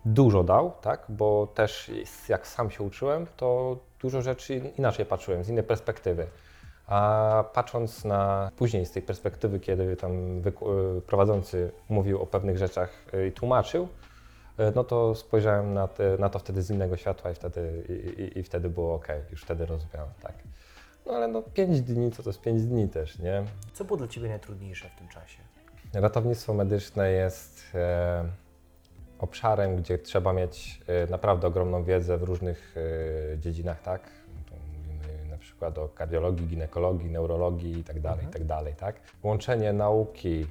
dużo 0.05 0.45
dał, 0.45 0.73
tak? 0.81 1.05
bo 1.09 1.47
też 1.47 1.91
jak 2.29 2.47
sam 2.47 2.71
się 2.71 2.83
uczyłem, 2.83 3.27
to 3.37 3.77
dużo 4.01 4.23
rzeczy 4.23 4.57
inaczej 4.57 5.07
patrzyłem, 5.07 5.45
z 5.45 5.49
innej 5.49 5.65
perspektywy. 5.65 6.27
A 6.87 7.45
patrząc 7.53 8.05
na 8.05 8.51
później 8.57 8.87
z 8.87 8.93
tej 8.93 9.03
perspektywy, 9.03 9.61
kiedy 9.61 9.97
tam 9.97 10.43
prowadzący 11.07 11.71
mówił 11.89 12.23
o 12.23 12.27
pewnych 12.27 12.59
rzeczach 12.59 13.05
i 13.29 13.33
tłumaczył, 13.33 13.89
no 14.75 14.85
to 14.85 15.15
spojrzałem 15.15 15.75
na, 15.75 15.89
te, 15.89 16.17
na 16.19 16.29
to 16.29 16.39
wtedy 16.39 16.63
z 16.63 16.71
innego 16.71 16.97
światła 16.97 17.31
i 17.31 17.35
wtedy, 17.35 17.85
i, 17.89 18.23
i, 18.23 18.39
i 18.39 18.43
wtedy 18.43 18.69
było 18.69 18.95
ok, 18.95 19.09
już 19.31 19.43
wtedy 19.43 19.67
rozumiałem, 19.67 20.11
tak. 20.23 20.35
No 21.07 21.13
ale 21.13 21.29
no 21.29 21.43
5 21.43 21.81
dni 21.81 22.11
to 22.11 22.23
to 22.23 22.31
jest 22.31 22.41
5 22.41 22.63
dni 22.63 22.89
też, 22.89 23.19
nie? 23.19 23.45
Co 23.73 23.85
było 23.85 23.97
dla 23.97 24.09
Ciebie 24.09 24.29
najtrudniejsze 24.29 24.89
w 24.89 24.99
tym 24.99 25.09
czasie? 25.09 25.39
Ratownictwo 25.95 26.55
medyczne 26.55 27.11
jest 27.11 27.63
e, 27.75 28.25
obszarem, 29.19 29.77
gdzie 29.77 29.99
trzeba 29.99 30.33
mieć 30.33 30.81
e, 30.87 31.11
naprawdę 31.11 31.47
ogromną 31.47 31.85
wiedzę 31.85 32.19
w 32.19 32.23
różnych 32.23 32.75
e, 33.35 33.39
dziedzinach, 33.39 33.83
tak? 33.83 34.03
Tu 34.47 34.55
mówimy 34.55 35.31
na 35.31 35.39
przykład 35.39 35.79
o 35.79 35.89
kardiologii, 35.89 36.47
ginekologii, 36.47 37.11
neurologii 37.11 37.73
itd., 37.73 38.01
tak 38.03 38.13
mhm. 38.13 38.29
itd., 38.29 38.47
tak, 38.49 38.77
tak? 38.77 38.97
Łączenie 39.23 39.73
nauki 39.73 40.47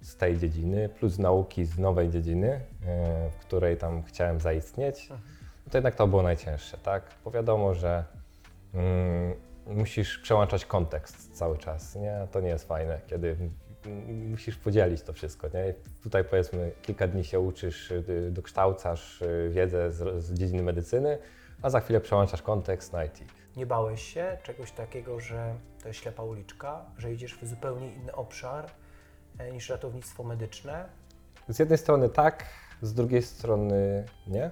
z 0.00 0.16
tej 0.16 0.38
dziedziny 0.38 0.88
plus 0.88 1.18
nauki 1.18 1.64
z 1.64 1.78
nowej 1.78 2.10
dziedziny, 2.10 2.60
e, 2.86 3.30
w 3.30 3.36
której 3.36 3.76
tam 3.76 4.02
chciałem 4.02 4.40
zaistnieć, 4.40 5.02
mhm. 5.02 5.20
to 5.70 5.78
jednak 5.78 5.94
to 5.94 6.06
było 6.06 6.22
najcięższe, 6.22 6.78
tak? 6.78 7.02
Bo 7.24 7.30
wiadomo, 7.30 7.74
że 7.74 8.04
mm, 8.74 9.34
musisz 9.66 10.18
przełączać 10.18 10.64
kontekst 10.64 11.38
cały 11.38 11.58
czas, 11.58 11.96
nie? 11.96 12.28
To 12.30 12.40
nie 12.40 12.48
jest 12.48 12.68
fajne, 12.68 13.00
kiedy 13.06 13.36
musisz 14.30 14.56
podzielić 14.56 15.02
to 15.02 15.12
wszystko, 15.12 15.48
nie? 15.48 15.74
Tutaj 16.02 16.24
powiedzmy 16.24 16.72
kilka 16.82 17.08
dni 17.08 17.24
się 17.24 17.40
uczysz, 17.40 17.90
y, 17.90 18.30
dokształcasz 18.30 19.22
y, 19.22 19.50
wiedzę 19.52 19.92
z, 19.92 20.24
z 20.24 20.34
dziedziny 20.34 20.62
medycyny, 20.62 21.18
a 21.62 21.70
za 21.70 21.80
chwilę 21.80 22.00
przełączasz 22.00 22.42
kontekst 22.42 22.92
na 22.92 23.04
IT. 23.04 23.20
Nie 23.56 23.66
bałeś 23.66 24.02
się 24.02 24.38
czegoś 24.42 24.72
takiego, 24.72 25.20
że 25.20 25.54
to 25.82 25.88
jest 25.88 26.00
ślepa 26.00 26.22
uliczka, 26.22 26.84
że 26.98 27.12
idziesz 27.12 27.38
w 27.38 27.46
zupełnie 27.46 27.94
inny 27.94 28.14
obszar 28.14 28.70
e, 29.38 29.52
niż 29.52 29.70
ratownictwo 29.70 30.22
medyczne? 30.22 30.88
Z 31.48 31.58
jednej 31.58 31.78
strony 31.78 32.08
tak, 32.08 32.44
z 32.82 32.94
drugiej 32.94 33.22
strony 33.22 34.04
nie. 34.26 34.50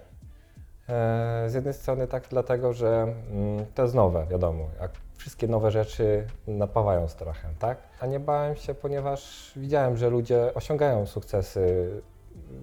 E, 0.93 1.51
z 1.51 1.55
jednej 1.55 1.75
strony 1.75 2.07
tak 2.07 2.25
dlatego, 2.31 2.73
że 2.73 3.15
mm, 3.33 3.67
to 3.75 3.83
jest 3.83 3.95
nowe, 3.95 4.27
wiadomo. 4.31 4.69
Jak 4.81 4.91
wszystkie 5.17 5.49
nowe 5.49 5.71
rzeczy 5.71 6.27
napawają 6.47 7.09
strachem, 7.09 7.51
tak? 7.59 7.79
A 8.01 8.07
nie 8.07 8.21
bałem 8.21 8.57
się, 8.57 8.75
ponieważ 8.75 9.53
widziałem, 9.57 9.97
że 9.97 10.11
ludzie 10.11 10.55
osiągają 10.55 11.07
sukcesy, 11.07 11.91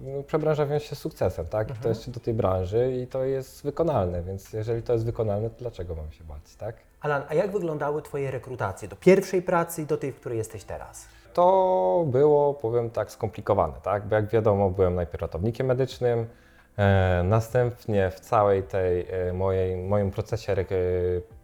no, 0.04 0.22
przebranżawiają 0.22 0.78
się 0.78 0.96
sukcesem, 0.96 1.46
tak? 1.46 1.68
Mhm. 1.68 1.82
To 1.82 1.88
jest 1.88 2.10
do 2.10 2.20
tej 2.20 2.34
branży 2.34 2.92
i 3.02 3.06
to 3.06 3.24
jest 3.24 3.62
wykonalne, 3.62 4.22
więc 4.22 4.52
jeżeli 4.52 4.82
to 4.82 4.92
jest 4.92 5.04
wykonalne, 5.04 5.50
to 5.50 5.56
dlaczego 5.58 5.94
mam 5.94 6.12
się 6.12 6.24
bać, 6.24 6.56
tak? 6.58 6.76
Alan, 7.00 7.22
a 7.28 7.34
jak 7.34 7.50
wyglądały 7.52 8.02
Twoje 8.02 8.30
rekrutacje 8.30 8.88
do 8.88 8.96
pierwszej 8.96 9.42
pracy 9.42 9.82
i 9.82 9.86
do 9.86 9.96
tej, 9.96 10.12
w 10.12 10.16
której 10.16 10.38
jesteś 10.38 10.64
teraz? 10.64 11.06
To 11.34 12.04
było, 12.06 12.54
powiem 12.54 12.90
tak, 12.90 13.10
skomplikowane, 13.10 13.74
tak? 13.82 14.06
Bo 14.06 14.14
jak 14.14 14.26
wiadomo, 14.26 14.70
byłem 14.70 14.94
najpierw 14.94 15.22
ratownikiem 15.22 15.66
medycznym, 15.66 16.26
następnie 17.24 18.10
w 18.10 18.20
całej 18.20 18.62
tej 18.62 19.06
e, 19.10 19.32
mojej, 19.32 19.76
moim 19.76 20.10
procesie 20.10 20.56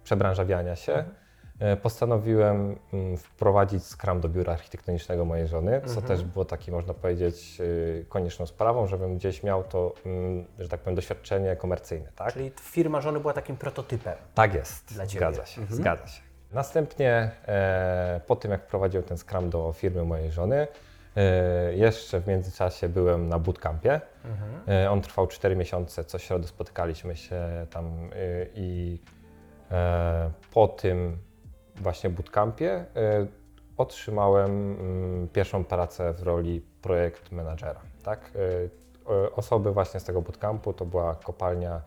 przebranżawiania 0.05 0.77
się, 0.77 0.93
mhm. 0.93 1.15
E, 1.61 1.77
postanowiłem 1.77 2.77
mm, 2.93 3.17
wprowadzić 3.17 3.85
Scrum 3.85 4.21
do 4.21 4.29
biura 4.29 4.53
architektonicznego 4.53 5.25
mojej 5.25 5.49
żony, 5.49 5.81
co 5.81 5.89
mhm. 5.89 6.07
też 6.07 6.25
było 6.25 6.45
taki, 6.45 6.71
można 6.73 6.95
powiedzieć, 6.95 7.59
e, 8.01 8.05
konieczną 8.05 8.47
sprawą, 8.47 8.87
żebym 8.87 9.17
gdzieś 9.17 9.43
miał 9.43 9.65
to, 9.65 9.95
mm, 10.07 10.45
że 10.59 10.69
tak 10.69 10.81
powiem, 10.81 10.95
doświadczenie 10.95 11.57
komercyjne. 11.57 12.09
Tak? 12.17 12.33
Czyli 12.33 12.53
firma 12.61 13.01
żony 13.01 13.21
była 13.21 13.33
takim 13.33 13.57
prototypem. 13.57 14.15
Tak 14.35 14.55
jest, 14.55 14.95
dla 14.95 15.07
zgadza 15.07 15.47
się, 15.47 15.61
mhm. 15.61 15.81
zgadza 15.81 16.07
się. 16.07 16.23
Następnie 16.53 17.31
e, 17.49 18.21
po 18.27 18.37
tym, 18.37 18.51
jak 18.51 18.63
wprowadziłem 18.63 19.05
ten 19.05 19.19
Scrum 19.19 19.51
do 19.51 19.73
firmy 19.73 20.05
mojej 20.05 20.31
żony, 20.31 20.57
e, 20.57 20.67
jeszcze 21.75 22.21
w 22.21 22.27
międzyczasie 22.27 22.89
byłem 22.89 23.29
na 23.29 23.39
bootcampie. 23.39 24.01
Mhm. 24.25 24.81
E, 24.85 24.91
on 24.91 25.01
trwał 25.01 25.27
4 25.27 25.57
miesiące, 25.57 26.05
co 26.05 26.19
środę 26.19 26.49
spotykaliśmy 26.49 27.17
się 27.17 27.67
tam 27.71 27.87
e, 27.87 28.47
i 28.55 29.01
E, 29.71 30.31
po 30.55 30.69
tym 30.69 31.19
właśnie 31.77 32.11
bootcampie 32.11 32.71
e, 32.73 32.87
otrzymałem 33.77 34.77
mm, 34.81 35.29
pierwszą 35.29 35.65
pracę 35.65 36.13
w 36.13 36.23
roli 36.23 36.63
projekt 36.83 37.33
menadżera. 37.33 37.81
Tak? 38.03 38.31
E, 38.35 39.33
osoby 39.37 39.73
właśnie 39.73 40.01
z 40.01 40.05
tego 40.05 40.23
bootcampu, 40.23 40.73
to 40.73 40.85
była 40.85 41.15
kopalnia 41.15 41.83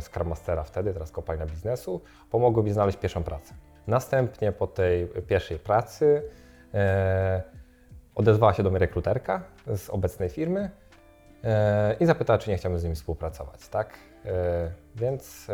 Scrum 0.00 0.28
Mastera 0.28 0.62
wtedy, 0.62 0.92
teraz 0.92 1.10
kopalnia 1.10 1.46
biznesu, 1.46 2.00
pomogły 2.30 2.62
mi 2.62 2.72
znaleźć 2.72 2.98
pierwszą 2.98 3.22
pracę. 3.22 3.54
Następnie 3.86 4.52
po 4.52 4.66
tej 4.66 5.08
pierwszej 5.08 5.58
pracy 5.58 6.22
odezwała 8.14 8.54
się 8.54 8.62
do 8.62 8.70
mnie 8.70 8.78
rekruterka 8.78 9.42
z 9.76 9.90
obecnej 9.90 10.28
firmy 10.28 10.70
i 12.00 12.06
zapytała, 12.06 12.38
czy 12.38 12.50
nie 12.50 12.56
chciałbym 12.56 12.80
z 12.80 12.84
nimi 12.84 12.96
współpracować. 12.96 13.68
Tak? 13.68 13.98
Więc 14.96 15.46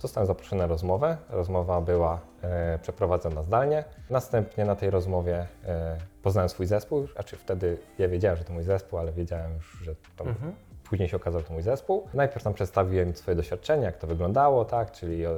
Zostałem 0.00 0.26
zaproszony 0.26 0.62
na 0.62 0.66
rozmowę. 0.66 1.16
Rozmowa 1.30 1.80
była 1.80 2.20
e, 2.42 2.78
przeprowadzona 2.82 3.42
zdalnie. 3.42 3.84
Następnie 4.10 4.64
na 4.64 4.76
tej 4.76 4.90
rozmowie 4.90 5.46
e, 5.64 5.96
poznałem 6.22 6.48
swój 6.48 6.66
zespół. 6.66 7.06
Znaczy 7.06 7.36
wtedy 7.36 7.78
ja 7.98 8.08
wiedziałem, 8.08 8.36
że 8.36 8.44
to 8.44 8.52
mój 8.52 8.62
zespół, 8.62 8.98
ale 8.98 9.12
wiedziałem 9.12 9.54
już, 9.54 9.78
że 9.82 9.94
to 10.16 10.24
mhm. 10.24 10.52
później 10.84 11.08
się 11.08 11.16
okazało, 11.16 11.40
że 11.40 11.48
to 11.48 11.54
mój 11.54 11.62
zespół. 11.62 12.08
Najpierw 12.14 12.44
tam 12.44 12.54
przedstawiłem 12.54 13.16
swoje 13.16 13.34
doświadczenie, 13.34 13.84
jak 13.84 13.98
to 13.98 14.06
wyglądało, 14.06 14.64
tak, 14.64 14.92
czyli 14.92 15.24
e, 15.24 15.30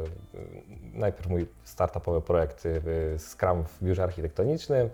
najpierw 0.94 1.28
mój 1.28 1.46
startupowy 1.64 2.20
projekt 2.20 2.66
e, 2.66 3.18
Scrum 3.18 3.64
w 3.64 3.84
biurze 3.84 4.02
architektonicznym, 4.02 4.86
e, 4.86 4.90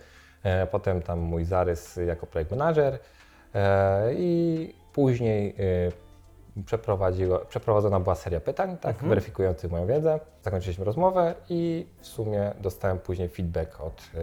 potem 0.71 1.03
tam 1.03 1.19
mój 1.19 1.45
zarys 1.45 1.97
jako 2.07 2.27
projekt 2.27 2.51
manager 2.51 2.99
e, 3.55 4.15
i 4.15 4.75
później 4.93 5.57
przeprowadzona 7.49 8.01
była 8.01 8.15
seria 8.15 8.41
pytań, 8.41 8.79
tak, 8.79 8.93
mhm. 8.93 9.09
weryfikujących 9.09 9.71
moją 9.71 9.87
wiedzę. 9.87 10.21
Zakończyliśmy 10.43 10.85
rozmowę 10.85 11.35
i 11.49 11.87
w 12.01 12.07
sumie 12.07 12.53
dostałem 12.61 12.99
później 12.99 13.29
feedback 13.29 13.81
od 13.81 14.11
yy, 14.15 14.21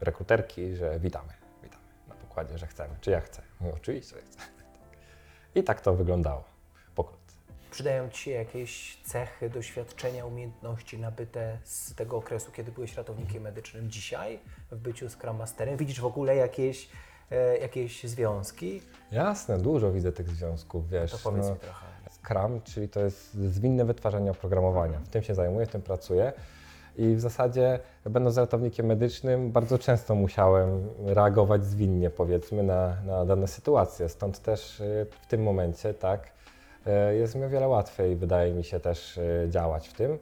rekruterki, 0.00 0.76
że 0.76 0.98
witamy, 0.98 1.32
witamy 1.62 1.84
na 2.08 2.14
pokładzie, 2.14 2.58
że 2.58 2.66
chcemy, 2.66 2.94
czy 3.00 3.10
ja 3.10 3.20
chcę. 3.20 3.42
Mówię, 3.60 3.72
oczywiście, 3.76 4.16
że 4.16 4.22
chcę. 4.22 4.38
I 5.54 5.62
tak 5.62 5.80
to 5.80 5.94
wyglądało. 5.94 6.44
Przydają 7.70 8.10
Ci 8.10 8.22
się 8.22 8.30
jakieś 8.30 9.02
cechy, 9.04 9.50
doświadczenia, 9.50 10.26
umiejętności 10.26 10.98
nabyte 10.98 11.58
z 11.64 11.94
tego 11.94 12.16
okresu, 12.16 12.52
kiedy 12.52 12.72
byłeś 12.72 12.96
ratownikiem 12.96 13.42
medycznym 13.42 13.90
dzisiaj 13.90 14.38
w 14.70 14.76
byciu 14.76 15.10
Scrum 15.10 15.36
Masterem? 15.36 15.76
Widzisz 15.76 16.00
w 16.00 16.06
ogóle 16.06 16.36
jakieś 16.36 16.88
E, 17.30 17.58
jakieś 17.58 18.04
związki? 18.04 18.82
Jasne, 19.12 19.58
dużo 19.58 19.92
widzę 19.92 20.12
tych 20.12 20.28
związków, 20.28 20.88
wiesz. 20.88 21.10
To 21.10 21.18
powiedz 21.24 21.46
no, 21.46 21.52
mi 21.52 21.58
trochę. 21.60 21.86
Scrum, 22.10 22.60
czyli 22.62 22.88
to 22.88 23.00
jest 23.00 23.34
zwinne 23.34 23.84
wytwarzanie 23.84 24.30
oprogramowania. 24.30 24.98
W 24.98 25.08
tym 25.08 25.22
się 25.22 25.34
zajmuję, 25.34 25.66
w 25.66 25.70
tym 25.70 25.82
pracuję. 25.82 26.32
I 26.96 27.14
w 27.14 27.20
zasadzie, 27.20 27.78
będąc 28.04 28.36
ratownikiem 28.36 28.86
medycznym, 28.86 29.52
bardzo 29.52 29.78
często 29.78 30.14
musiałem 30.14 30.88
reagować 31.04 31.64
zwinnie, 31.64 32.10
powiedzmy, 32.10 32.62
na, 32.62 32.96
na 33.06 33.24
dane 33.24 33.48
sytuacje. 33.48 34.08
Stąd 34.08 34.42
też 34.42 34.80
e, 34.80 35.06
w 35.22 35.26
tym 35.26 35.42
momencie, 35.42 35.94
tak, 35.94 36.32
jest 37.18 37.34
mi 37.34 37.44
o 37.44 37.48
wiele 37.48 37.68
łatwiej, 37.68 38.16
wydaje 38.16 38.54
mi 38.54 38.64
się, 38.64 38.80
też 38.80 39.20
działać 39.48 39.88
w 39.88 39.92
tym, 39.92 40.18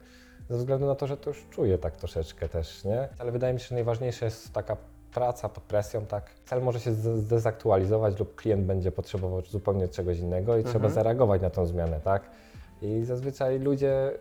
ze 0.49 0.57
względu 0.57 0.85
na 0.85 0.95
to, 0.95 1.07
że 1.07 1.17
to 1.17 1.29
już 1.29 1.45
czuję 1.49 1.77
tak 1.77 1.95
troszeczkę 1.95 2.49
też, 2.49 2.83
nie? 2.83 3.07
Ale 3.19 3.31
wydaje 3.31 3.53
mi 3.53 3.59
się, 3.59 3.67
że 3.67 3.75
najważniejsza 3.75 4.25
jest 4.25 4.53
taka 4.53 4.77
praca 5.13 5.49
pod 5.49 5.63
presją, 5.63 6.05
tak. 6.05 6.23
Cel 6.45 6.61
może 6.61 6.79
się 6.79 6.93
zdezaktualizować 6.93 8.19
lub 8.19 8.35
klient 8.35 8.65
będzie 8.65 8.91
potrzebował 8.91 9.41
zupełnie 9.41 9.87
czegoś 9.87 10.19
innego 10.19 10.55
i 10.55 10.57
mhm. 10.57 10.73
trzeba 10.73 10.89
zareagować 10.89 11.41
na 11.41 11.49
tą 11.49 11.65
zmianę, 11.65 11.99
tak. 12.03 12.23
I 12.81 13.03
zazwyczaj 13.03 13.59
ludzie 13.59 14.11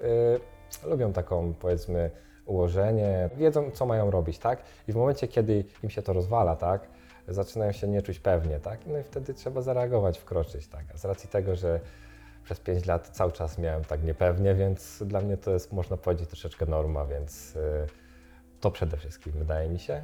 y, 0.85 0.89
lubią 0.89 1.13
taką, 1.13 1.55
powiedzmy, 1.61 2.11
ułożenie, 2.47 3.31
wiedzą, 3.37 3.71
co 3.71 3.87
mają 3.87 4.11
robić, 4.11 4.39
tak. 4.39 4.63
I 4.89 4.93
w 4.93 4.97
momencie, 4.97 5.29
kiedy 5.29 5.65
im 5.83 5.91
się 5.91 6.03
to 6.03 6.13
rozwala, 6.13 6.57
tak, 6.57 6.89
zaczynają 7.29 7.73
się 7.73 7.89
nie 7.89 8.03
czuć 8.03 8.19
pewnie, 8.19 8.61
tak. 8.61 8.79
No 8.87 8.99
i 8.99 9.03
wtedy 9.03 9.35
trzeba 9.35 9.63
zareagować, 9.63 10.19
wkroczyć, 10.19 10.67
tak. 10.69 10.85
A 10.95 10.99
z 10.99 11.05
racji 11.05 11.29
tego, 11.29 11.57
że 11.57 11.81
przez 12.49 12.61
5 12.61 12.87
lat 12.87 13.09
cały 13.09 13.33
czas 13.33 13.59
miałem 13.59 13.85
tak 13.85 14.05
niepewnie, 14.05 14.55
więc 14.55 15.03
dla 15.07 15.21
mnie 15.21 15.37
to 15.37 15.51
jest, 15.51 15.73
można 15.73 15.97
powiedzieć, 15.97 16.29
troszeczkę 16.29 16.67
norma, 16.67 17.05
więc 17.05 17.57
y, 17.57 17.87
to 18.61 18.71
przede 18.71 18.97
wszystkim 18.97 19.33
wydaje 19.33 19.69
mi 19.69 19.79
się 19.79 20.03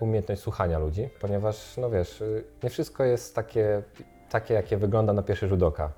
umiejętność 0.00 0.42
słuchania 0.42 0.78
ludzi, 0.78 1.08
ponieważ, 1.20 1.76
no 1.76 1.90
wiesz, 1.90 2.22
nie 2.62 2.70
wszystko 2.70 3.04
jest 3.04 3.34
takie, 3.34 3.82
takie 4.30 4.54
jakie 4.54 4.76
wygląda 4.76 5.12
na 5.12 5.22
pierwszy 5.22 5.48
rzut 5.48 5.62
oka. 5.62 5.92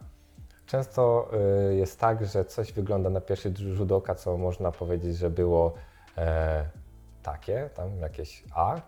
Często 0.66 1.30
y, 1.70 1.74
jest 1.74 2.00
tak, 2.00 2.26
że 2.26 2.44
coś 2.44 2.72
wygląda 2.72 3.10
na 3.10 3.20
pierwszy 3.20 3.54
rzut 3.56 3.92
oka, 3.92 4.14
co 4.14 4.36
można 4.36 4.72
powiedzieć, 4.72 5.16
że 5.16 5.30
było 5.30 5.74
e, 6.18 6.64
takie, 7.22 7.70
tam 7.74 8.00
jakieś 8.00 8.44
A, 8.54 8.80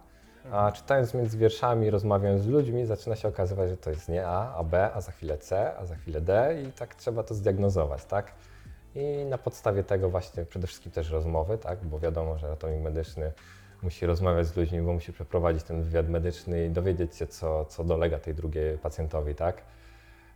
A 0.52 0.72
czytając 0.72 1.14
między 1.14 1.38
wierszami, 1.38 1.90
rozmawiając 1.90 2.42
z 2.42 2.46
ludźmi, 2.46 2.86
zaczyna 2.86 3.16
się 3.16 3.28
okazywać, 3.28 3.70
że 3.70 3.76
to 3.76 3.90
jest 3.90 4.08
nie 4.08 4.26
A, 4.26 4.54
a 4.54 4.64
B, 4.64 4.90
a 4.94 5.00
za 5.00 5.12
chwilę 5.12 5.38
C, 5.38 5.76
a 5.76 5.86
za 5.86 5.96
chwilę 5.96 6.20
D 6.20 6.56
i 6.62 6.72
tak 6.72 6.94
trzeba 6.94 7.22
to 7.22 7.34
zdiagnozować, 7.34 8.04
tak? 8.04 8.32
I 8.94 9.24
na 9.24 9.38
podstawie 9.38 9.84
tego 9.84 10.10
właśnie 10.10 10.44
przede 10.44 10.66
wszystkim 10.66 10.92
też 10.92 11.10
rozmowy, 11.10 11.58
tak? 11.58 11.84
Bo 11.84 11.98
wiadomo, 11.98 12.38
że 12.38 12.48
ratownik 12.48 12.80
medyczny 12.80 13.32
musi 13.82 14.06
rozmawiać 14.06 14.46
z 14.46 14.56
ludźmi, 14.56 14.82
bo 14.82 14.92
musi 14.92 15.12
przeprowadzić 15.12 15.62
ten 15.62 15.82
wywiad 15.82 16.08
medyczny 16.08 16.66
i 16.66 16.70
dowiedzieć 16.70 17.16
się, 17.16 17.26
co, 17.26 17.64
co 17.64 17.84
dolega 17.84 18.18
tej 18.18 18.34
drugiej 18.34 18.78
pacjentowi, 18.78 19.34
tak? 19.34 19.62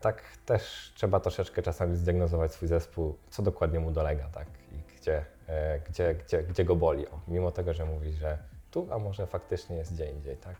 Tak 0.00 0.22
też 0.46 0.92
trzeba 0.94 1.20
troszeczkę 1.20 1.62
czasami 1.62 1.96
zdiagnozować 1.96 2.52
swój 2.52 2.68
zespół, 2.68 3.16
co 3.30 3.42
dokładnie 3.42 3.80
mu 3.80 3.90
dolega, 3.90 4.28
tak? 4.32 4.46
I 4.72 4.96
gdzie, 5.00 5.24
e, 5.46 5.80
gdzie, 5.80 6.14
gdzie, 6.14 6.42
gdzie 6.42 6.64
go 6.64 6.76
boli. 6.76 7.08
O, 7.08 7.20
mimo 7.28 7.50
tego, 7.50 7.74
że 7.74 7.84
mówi, 7.84 8.12
że 8.12 8.38
tu, 8.70 8.86
a 8.90 8.98
może 8.98 9.26
faktycznie 9.26 9.76
jest 9.76 9.94
gdzie 9.94 10.10
indziej, 10.10 10.36
tak? 10.36 10.56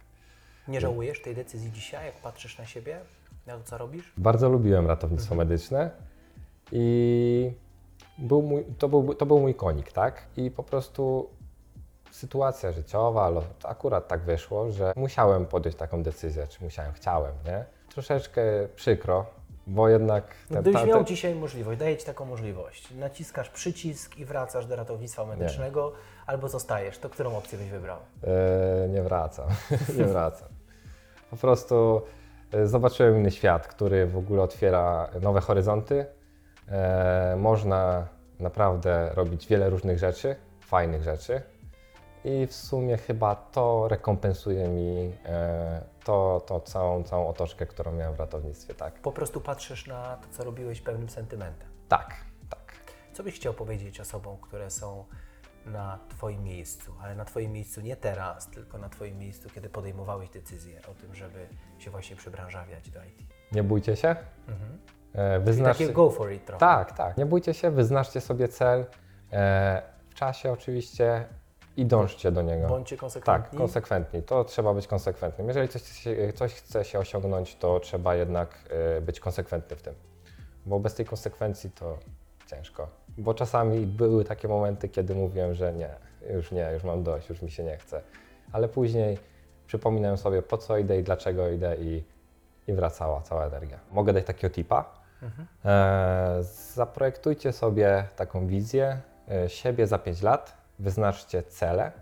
Nie 0.69 0.81
żałujesz 0.81 1.23
tej 1.23 1.35
decyzji 1.35 1.73
dzisiaj, 1.73 2.07
jak 2.07 2.17
patrzysz 2.17 2.59
na 2.59 2.67
siebie, 2.67 3.01
na 3.47 3.57
to, 3.59 3.65
co 3.65 3.79
robisz? 3.79 4.13
Bardzo 4.17 4.49
lubiłem 4.49 4.87
ratownictwo 4.87 5.35
medyczne 5.35 5.91
i 6.73 7.53
był 8.19 8.43
mój, 8.43 8.65
to, 8.79 8.89
był, 8.89 9.15
to 9.15 9.27
był 9.27 9.41
mój 9.41 9.55
konik, 9.55 9.93
tak? 9.93 10.23
I 10.37 10.51
po 10.51 10.63
prostu 10.63 11.31
sytuacja 12.11 12.73
życiowa, 12.73 13.25
ale 13.25 13.43
akurat 13.65 14.09
tak 14.09 14.21
wyszło, 14.21 14.71
że 14.71 14.93
musiałem 14.97 15.47
podjąć 15.47 15.77
taką 15.77 16.03
decyzję, 16.03 16.47
czy 16.47 16.65
musiałem, 16.65 16.93
chciałem, 16.93 17.35
nie? 17.47 17.65
Troszeczkę 17.89 18.43
przykro, 18.77 19.27
bo 19.67 19.89
jednak... 19.89 20.25
ten- 20.49 20.61
Gdybyś 20.63 20.81
ta- 20.81 20.87
miał 20.87 20.97
ten- 20.99 21.07
dzisiaj 21.07 21.35
możliwość, 21.35 21.79
daję 21.79 21.97
Ci 21.97 22.07
taką 22.07 22.25
możliwość, 22.25 22.91
naciskasz 22.95 23.51
przycisk 23.51 24.17
i 24.17 24.25
wracasz 24.25 24.67
do 24.67 24.77
ratownictwa 24.77 25.25
medycznego, 25.27 25.93
albo 26.31 26.49
zostajesz, 26.49 26.99
to 26.99 27.11
którą 27.11 27.37
opcję 27.37 27.59
byś 27.59 27.69
wybrał? 27.69 27.99
E, 28.85 28.89
nie 28.89 29.03
wracam, 29.03 29.49
nie 29.99 30.05
wracam. 30.05 30.49
Po 31.31 31.37
prostu 31.37 32.03
e, 32.53 32.67
zobaczyłem 32.67 33.17
inny 33.17 33.31
świat, 33.31 33.67
który 33.67 34.07
w 34.07 34.17
ogóle 34.17 34.43
otwiera 34.43 35.11
nowe 35.23 35.41
horyzonty. 35.41 36.07
E, 36.69 37.37
można 37.39 38.07
naprawdę 38.41 39.11
robić 39.15 39.47
wiele 39.47 39.71
różnych 39.71 39.99
rzeczy, 39.99 40.37
fajnych 40.61 41.03
rzeczy. 41.03 41.43
I 42.25 42.47
w 42.47 42.55
sumie 42.55 42.97
chyba 42.97 43.35
to 43.35 43.89
rekompensuje 43.89 44.69
mi 44.69 45.13
e, 45.27 45.81
to, 46.05 46.43
to 46.47 46.61
całą, 46.61 47.03
całą 47.03 47.29
otoczkę, 47.29 47.67
którą 47.67 47.93
miałem 47.93 48.15
w 48.15 48.21
ratownictwie, 48.21 48.75
tak? 48.75 48.95
Po 48.95 49.13
prostu 49.13 49.41
patrzysz 49.41 49.87
na 49.87 50.17
to, 50.17 50.29
co 50.31 50.45
robiłeś 50.45 50.81
pewnym 50.81 51.09
sentymentem. 51.09 51.69
Tak, 51.89 52.15
tak. 52.51 52.75
Co 53.13 53.23
byś 53.23 53.35
chciał 53.35 53.55
powiedzieć 53.55 54.01
osobom, 54.01 54.37
które 54.37 54.71
są 54.71 55.05
na 55.67 55.99
Twoim 56.09 56.43
miejscu, 56.45 56.93
ale 57.03 57.15
na 57.15 57.25
Twoim 57.25 57.53
miejscu 57.53 57.81
nie 57.81 57.97
teraz, 57.97 58.51
tylko 58.51 58.79
na 58.79 58.89
Twoim 58.89 59.19
miejscu, 59.19 59.51
kiedy 59.55 59.69
podejmowałeś 59.69 60.31
decyzję 60.31 60.81
o 60.91 60.95
tym, 60.95 61.15
żeby 61.15 61.47
się 61.79 61.91
właśnie 61.91 62.17
przybranżawiać 62.17 62.91
do 62.91 63.05
IT? 63.05 63.21
Nie 63.53 63.63
bójcie 63.63 63.97
się. 63.97 64.09
E, 64.09 64.17
Czyli 65.35 65.45
wyznaczcie- 65.45 65.85
takie 65.85 65.95
go 65.95 66.11
for 66.11 66.33
it 66.33 66.45
trochę. 66.47 66.61
Tak, 66.61 66.93
tak. 66.93 67.17
Nie 67.17 67.27
bójcie 67.27 67.55
się, 67.55 67.71
wyznaczcie 67.71 68.21
sobie 68.21 68.49
cel 68.49 68.87
e, 69.33 69.83
w 70.11 70.15
czasie 70.15 70.53
oczywiście 70.53 71.25
i 71.77 71.87
dążcie 71.87 72.33
do 72.33 72.43
niego. 72.43 72.69
Bądźcie 72.69 72.97
Tak, 72.97 73.01
konsekwentni. 73.01 73.59
konsekwentni. 73.59 74.23
To 74.23 74.45
trzeba 74.45 74.75
być 74.75 74.87
konsekwentnym. 74.87 75.49
Jeżeli 75.49 75.69
coś, 75.69 75.83
chce 75.83 75.95
się- 75.95 76.33
coś 76.33 76.55
chce 76.55 76.85
się 76.85 76.99
osiągnąć, 76.99 77.57
to 77.57 77.81
trzeba 77.81 78.15
jednak 78.15 78.55
e, 78.97 79.01
być 79.01 79.21
konsekwentny 79.21 79.77
w 79.77 79.83
tym. 79.83 79.95
Bo 80.67 80.81
bez 80.81 80.95
tej 80.95 81.07
konsekwencji 81.07 81.71
to 81.71 81.99
ciężko. 82.47 82.89
Bo 83.21 83.35
czasami 83.35 83.87
były 83.87 84.25
takie 84.25 84.49
momenty, 84.49 84.89
kiedy 84.89 85.15
mówiłem, 85.15 85.55
że 85.55 85.73
nie, 85.73 85.91
już 86.35 86.53
nie, 86.53 86.71
już 86.73 86.85
mam 86.85 87.03
dość, 87.03 87.29
już 87.29 87.43
mi 87.43 87.51
się 87.51 87.65
nie 87.65 87.77
chce. 87.77 88.03
Ale 88.53 88.69
później 88.69 89.19
przypominałem 89.67 90.17
sobie, 90.19 90.43
po 90.43 90.59
co 90.59 90.79
idę 90.79 90.99
i 90.99 91.03
dlaczego 91.03 91.49
idę 91.49 91.77
i, 91.77 92.05
i 92.69 92.73
wracała 92.73 93.21
cała 93.21 93.47
energia. 93.47 93.79
Mogę 93.91 94.13
dać 94.13 94.25
takiego 94.25 94.55
tipa. 94.55 95.01
E, 95.65 96.39
zaprojektujcie 96.75 97.53
sobie 97.53 98.05
taką 98.17 98.47
wizję 98.47 99.01
e, 99.31 99.49
siebie 99.49 99.87
za 99.87 99.99
5 99.99 100.23
lat, 100.23 100.57
wyznaczcie 100.79 101.43
cele 101.43 101.93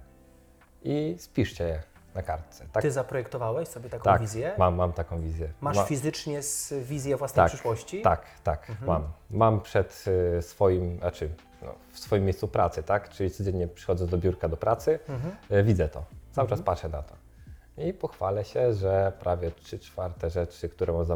i 0.83 1.17
spiszcie 1.19 1.65
je 1.65 1.83
na 2.15 2.23
kartce. 2.23 2.65
Tak, 2.73 2.83
Ty 2.83 2.91
zaprojektowałeś 2.91 3.69
sobie 3.69 3.91
taką 3.91 4.05
tak 4.05 4.21
wizję? 4.21 4.55
Mam, 4.59 4.75
mam 4.75 4.93
taką 4.93 5.21
wizję. 5.21 5.49
Masz 5.61 5.77
Ma- 5.77 5.85
fizycznie 5.85 6.43
z 6.43 6.75
wizję 6.83 7.17
własnej 7.17 7.45
tak, 7.45 7.49
przyszłości? 7.49 8.03
Tak, 8.03 8.23
tak, 8.45 8.73
mam. 8.87 9.03
Mam 9.31 9.61
przed 9.61 10.05
y, 10.39 10.43
swoim, 10.43 10.99
znaczy 10.99 11.31
no, 11.63 11.75
w 11.93 11.99
swoim 11.99 12.25
miejscu 12.25 12.49
pracy, 12.49 12.83
tak? 12.83 13.09
Czyli 13.09 13.31
codziennie 13.31 13.69
przychodzę 13.69 14.07
do 14.07 14.19
biurka 14.19 14.49
do 14.49 14.57
pracy, 14.57 14.99
y, 15.51 15.63
widzę 15.63 15.89
to, 15.89 16.05
cały 16.33 16.49
czas 16.49 16.63
patrzę 16.63 16.89
na 16.89 17.03
to. 17.03 17.15
I 17.79 17.93
pochwalę 17.93 18.45
się, 18.45 18.75
że 18.75 19.13
prawie 19.21 19.51
3 19.51 19.79
czwarte 19.79 20.31
rzeczy, 20.31 20.69
które 20.69 20.93
mam 20.93 21.07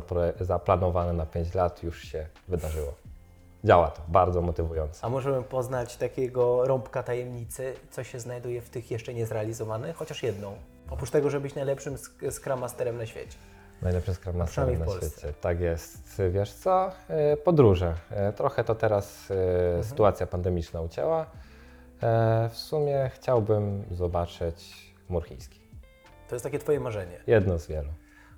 zaplanowane 0.40 1.12
na 1.12 1.26
5 1.26 1.55
lat, 1.55 1.83
już 1.83 2.02
się 2.02 2.26
wydarzyło. 2.48 2.94
Działa 3.64 3.90
to, 3.90 4.02
bardzo 4.09 4.42
motywujące. 4.42 5.07
A 5.07 5.09
możemy 5.09 5.42
poznać 5.42 5.96
takiego 5.96 6.66
rąbka 6.66 7.02
tajemnicy, 7.02 7.74
co 7.90 8.05
się 8.05 8.20
znajduje 8.20 8.62
w 8.62 8.70
tych 8.70 8.90
jeszcze 8.90 9.14
niezrealizowanych? 9.14 9.96
Chociaż 9.96 10.22
jedną. 10.22 10.57
Oprócz 10.92 11.11
tego, 11.11 11.31
że 11.31 11.40
być 11.40 11.55
najlepszym 11.55 11.96
Scrum 12.31 12.61
Masterem 12.61 12.96
na 12.98 13.07
świecie. 13.07 13.37
Najlepszy 13.83 14.14
Scrum 14.14 14.37
Master 14.37 14.52
Przynajmniej 14.66 14.76
w 15.00 15.02
na 15.02 15.09
świecie. 15.09 15.33
Tak 15.40 15.61
jest. 15.61 16.22
Wiesz 16.31 16.52
co? 16.52 16.90
E, 17.09 17.37
Podróże. 17.37 17.94
E, 18.11 18.33
Trochę 18.33 18.64
to 18.64 18.74
teraz 18.74 19.31
e, 19.31 19.35
Mhm. 19.66 19.85
sytuacja 19.85 20.26
pandemiczna 20.26 20.81
ucięła. 20.81 21.26
W 22.50 22.57
sumie 22.57 23.11
chciałbym 23.14 23.85
zobaczyć 23.90 24.92
mur 25.09 25.24
chiński. 25.24 25.61
To 26.28 26.35
jest 26.35 26.42
takie 26.44 26.59
Twoje 26.59 26.81
marzenie. 26.81 27.20
Jedno 27.26 27.59
z 27.59 27.66
wielu. 27.66 27.88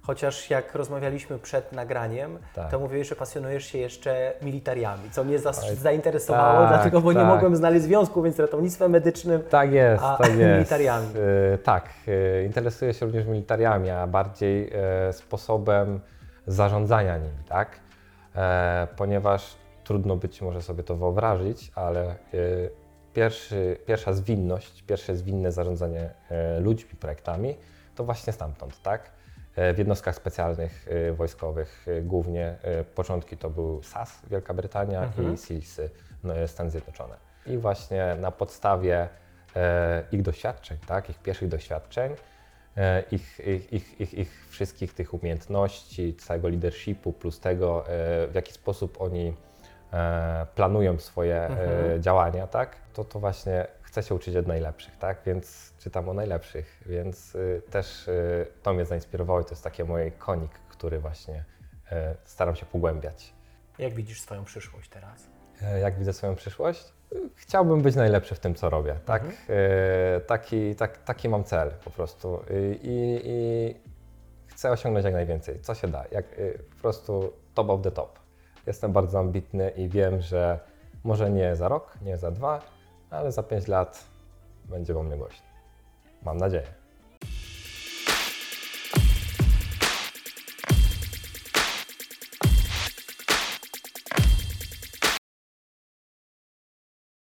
Chociaż 0.06 0.50
jak 0.50 0.74
rozmawialiśmy 0.74 1.38
przed 1.38 1.72
nagraniem, 1.72 2.38
Tak. 2.54 2.70
to 2.70 2.78
mówiłeś, 2.78 3.08
że 3.08 3.16
pasjonujesz 3.16 3.64
się 3.66 3.78
jeszcze 3.78 4.32
militariami, 4.42 5.10
co 5.10 5.24
mnie 5.24 5.38
zainteresowało, 5.74 6.58
tak, 6.58 6.68
dlatego, 6.68 7.00
bo 7.00 7.12
nie 7.12 7.18
tak. 7.18 7.28
mogłem 7.28 7.56
znaleźć 7.56 7.84
związku 7.84 8.22
między 8.22 8.42
ratownictwem 8.42 8.90
medycznym 8.90 9.42
Tak 9.42 9.72
jest, 9.72 10.02
A 10.04 10.16
tak 10.16 10.26
jest. 10.28 10.40
militariami? 10.40 11.06
E, 11.54 11.58
tak, 11.58 11.88
e, 12.08 12.44
interesuję 12.44 12.94
się 12.94 13.06
również 13.06 13.26
militariami, 13.26 13.90
a 13.90 14.06
bardziej 14.06 14.70
e, 15.08 15.12
sposobem 15.12 16.00
zarządzania 16.46 17.16
nimi, 17.18 17.44
tak? 17.48 17.68
Ponieważ 18.96 19.56
trudno 19.84 20.16
być 20.16 20.42
może 20.42 20.62
sobie 20.62 20.82
to 20.82 20.96
wyobrazić, 20.96 21.72
ale 21.74 22.14
pierwszy, 23.12 23.76
pierwsza 23.86 24.12
zwinność, 24.12 24.82
pierwsze 24.82 25.16
zwinne 25.16 25.52
zarządzanie 25.52 26.10
ludźmi, 26.60 26.90
projektami, 27.00 27.56
to 27.94 28.04
właśnie 28.04 28.32
stamtąd, 28.32 28.82
tak? 28.82 29.10
E, 29.56 29.74
W 29.74 29.78
jednostkach 29.78 30.14
specjalnych 30.14 30.86
e, 30.88 31.12
wojskowych 31.12 31.86
e, 31.88 32.02
głównie 32.02 32.56
początki 32.94 33.36
to 33.36 33.50
był 33.50 33.82
SAS 33.82 34.22
Wielka 34.30 34.54
Brytania 34.54 35.12
i 35.34 35.36
SEALSy 35.36 35.90
no, 36.24 36.34
Stany 36.46 36.70
Zjednoczone. 36.70 37.16
I 37.46 37.58
właśnie 37.58 38.16
na 38.20 38.30
podstawie 38.30 39.08
ich 40.12 40.22
doświadczeń, 40.22 40.78
tak, 40.86 41.10
ich 41.10 41.18
pierwszych 41.18 41.48
doświadczeń, 41.48 42.14
ich, 43.10 43.40
ich, 43.46 43.72
ich, 43.72 44.00
ich, 44.00 44.14
ich 44.14 44.46
wszystkich 44.48 44.94
tych 44.94 45.14
umiejętności, 45.14 46.14
całego 46.14 46.48
leadershipu, 46.48 47.12
plus 47.12 47.40
tego, 47.40 47.84
w 48.28 48.32
jaki 48.34 48.52
sposób 48.52 49.00
oni 49.00 49.34
planują 50.54 50.98
swoje 50.98 51.36
e, 51.36 52.00
działania, 52.00 52.46
tak, 52.46 52.76
to, 52.92 53.04
to 53.04 53.20
właśnie 53.20 53.66
chcę 53.94 54.02
się 54.02 54.14
uczyć 54.14 54.36
od 54.36 54.46
najlepszych, 54.46 54.96
tak, 54.96 55.18
więc 55.26 55.72
czytam 55.78 56.08
o 56.08 56.14
najlepszych, 56.14 56.82
więc 56.86 57.34
y, 57.34 57.62
też 57.70 58.08
y, 58.08 58.46
to 58.62 58.74
mnie 58.74 58.84
zainspirowało 58.84 59.40
i 59.40 59.44
to 59.44 59.50
jest 59.50 59.64
taki 59.64 59.84
mój 59.84 60.12
konik, 60.12 60.50
który 60.70 60.98
właśnie 60.98 61.44
e, 61.92 62.14
staram 62.24 62.56
się 62.56 62.66
pogłębiać. 62.66 63.32
Jak 63.78 63.94
widzisz 63.94 64.20
swoją 64.20 64.44
przyszłość 64.44 64.88
teraz? 64.90 65.26
E, 65.62 65.80
Jak 65.80 65.98
widzę 65.98 66.12
swoją 66.12 66.34
przyszłość? 66.34 66.92
E, 67.12 67.16
Chciałbym 67.34 67.82
być 67.82 67.96
najlepszy 67.96 68.34
w 68.34 68.38
tym, 68.40 68.54
co 68.54 68.70
robię. 68.70 68.96
Tak? 69.04 69.22
E, 69.48 70.20
taki, 70.20 70.74
tak, 70.74 70.98
taki 71.04 71.28
mam 71.28 71.44
cel 71.44 71.70
po 71.84 71.90
prostu. 71.90 72.40
I, 72.50 72.88
i, 72.88 73.20
i 73.24 73.74
chcę 74.46 74.70
osiągnąć 74.70 75.04
jak 75.04 75.14
najwięcej, 75.14 75.60
co 75.60 75.74
się 75.74 75.88
da. 75.88 76.04
Jak, 76.10 76.24
e, 76.38 76.58
po 76.58 76.76
prostu 76.80 77.32
top 77.54 77.70
of 77.70 77.82
the 77.82 77.90
top. 77.90 78.18
Jestem 78.66 78.92
bardzo 78.92 79.18
ambitny 79.18 79.70
i 79.70 79.88
wiem, 79.88 80.20
że 80.20 80.58
może 81.04 81.30
nie 81.30 81.56
za 81.56 81.68
rok, 81.68 81.94
nie 82.02 82.18
za 82.18 82.30
dwa, 82.30 82.73
ale 83.16 83.32
za 83.32 83.42
pięć 83.42 83.68
lat 83.68 84.04
będzie 84.64 84.98
o 84.98 85.02
mnie 85.02 85.16
głośno. 85.16 85.46
Mam 86.22 86.36
nadzieję. 86.36 86.83